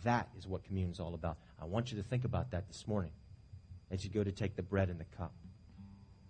That 0.04 0.28
is 0.38 0.46
what 0.46 0.64
communion 0.64 0.92
is 0.92 1.00
all 1.00 1.14
about. 1.14 1.38
I 1.60 1.64
want 1.64 1.90
you 1.90 1.98
to 1.98 2.04
think 2.04 2.24
about 2.24 2.52
that 2.52 2.68
this 2.68 2.86
morning 2.86 3.10
as 3.90 4.04
you 4.04 4.10
go 4.10 4.22
to 4.22 4.30
take 4.30 4.54
the 4.54 4.62
bread 4.62 4.88
and 4.88 5.00
the 5.00 5.16
cup. 5.16 5.32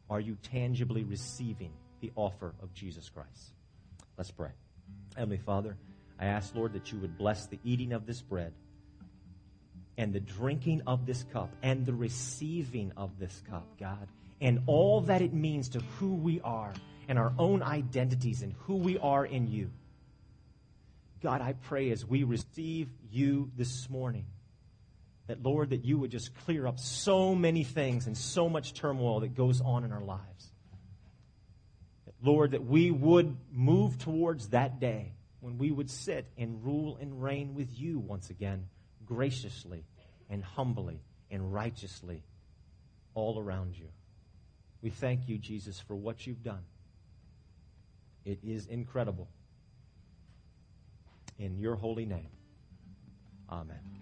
Are 0.08 0.20
you 0.20 0.36
tangibly 0.42 1.04
receiving 1.04 1.72
the 2.00 2.10
offer 2.16 2.54
of 2.62 2.72
Jesus 2.72 3.10
Christ? 3.10 3.52
Let's 4.16 4.30
pray. 4.30 4.50
Heavenly 5.14 5.38
Father, 5.38 5.76
I 6.20 6.26
ask, 6.26 6.54
Lord, 6.54 6.72
that 6.72 6.92
you 6.92 6.98
would 6.98 7.16
bless 7.16 7.46
the 7.46 7.58
eating 7.64 7.92
of 7.92 8.06
this 8.06 8.20
bread 8.20 8.52
and 9.96 10.12
the 10.12 10.20
drinking 10.20 10.82
of 10.86 11.06
this 11.06 11.24
cup 11.32 11.50
and 11.62 11.86
the 11.86 11.92
receiving 11.92 12.92
of 12.96 13.18
this 13.18 13.42
cup, 13.48 13.66
God, 13.78 14.08
and 14.40 14.62
all 14.66 15.00
that 15.02 15.22
it 15.22 15.32
means 15.32 15.68
to 15.70 15.80
who 15.98 16.14
we 16.14 16.40
are 16.40 16.72
and 17.08 17.18
our 17.18 17.32
own 17.38 17.62
identities 17.62 18.42
and 18.42 18.52
who 18.60 18.76
we 18.76 18.98
are 18.98 19.24
in 19.24 19.48
you. 19.48 19.70
God, 21.22 21.40
I 21.40 21.54
pray 21.54 21.90
as 21.90 22.04
we 22.04 22.22
receive 22.22 22.88
you 23.10 23.50
this 23.56 23.88
morning, 23.90 24.26
that 25.26 25.42
Lord, 25.42 25.70
that 25.70 25.84
you 25.84 25.98
would 25.98 26.10
just 26.10 26.34
clear 26.44 26.66
up 26.66 26.78
so 26.78 27.34
many 27.34 27.64
things 27.64 28.06
and 28.06 28.16
so 28.16 28.48
much 28.48 28.74
turmoil 28.74 29.20
that 29.20 29.34
goes 29.34 29.60
on 29.60 29.84
in 29.84 29.92
our 29.92 30.02
lives. 30.02 30.52
Lord, 32.22 32.52
that 32.52 32.64
we 32.64 32.90
would 32.90 33.36
move 33.52 33.98
towards 33.98 34.48
that 34.48 34.80
day 34.80 35.12
when 35.40 35.58
we 35.58 35.70
would 35.70 35.90
sit 35.90 36.26
and 36.36 36.64
rule 36.64 36.98
and 37.00 37.22
reign 37.22 37.54
with 37.54 37.68
you 37.78 37.98
once 37.98 38.30
again, 38.30 38.68
graciously 39.04 39.84
and 40.28 40.42
humbly 40.42 41.00
and 41.30 41.52
righteously 41.52 42.22
all 43.14 43.38
around 43.38 43.76
you. 43.76 43.88
We 44.82 44.90
thank 44.90 45.28
you, 45.28 45.38
Jesus, 45.38 45.80
for 45.80 45.94
what 45.94 46.26
you've 46.26 46.42
done. 46.42 46.62
It 48.24 48.38
is 48.44 48.66
incredible. 48.66 49.28
In 51.38 51.58
your 51.58 51.76
holy 51.76 52.04
name. 52.04 52.28
Amen. 53.50 53.97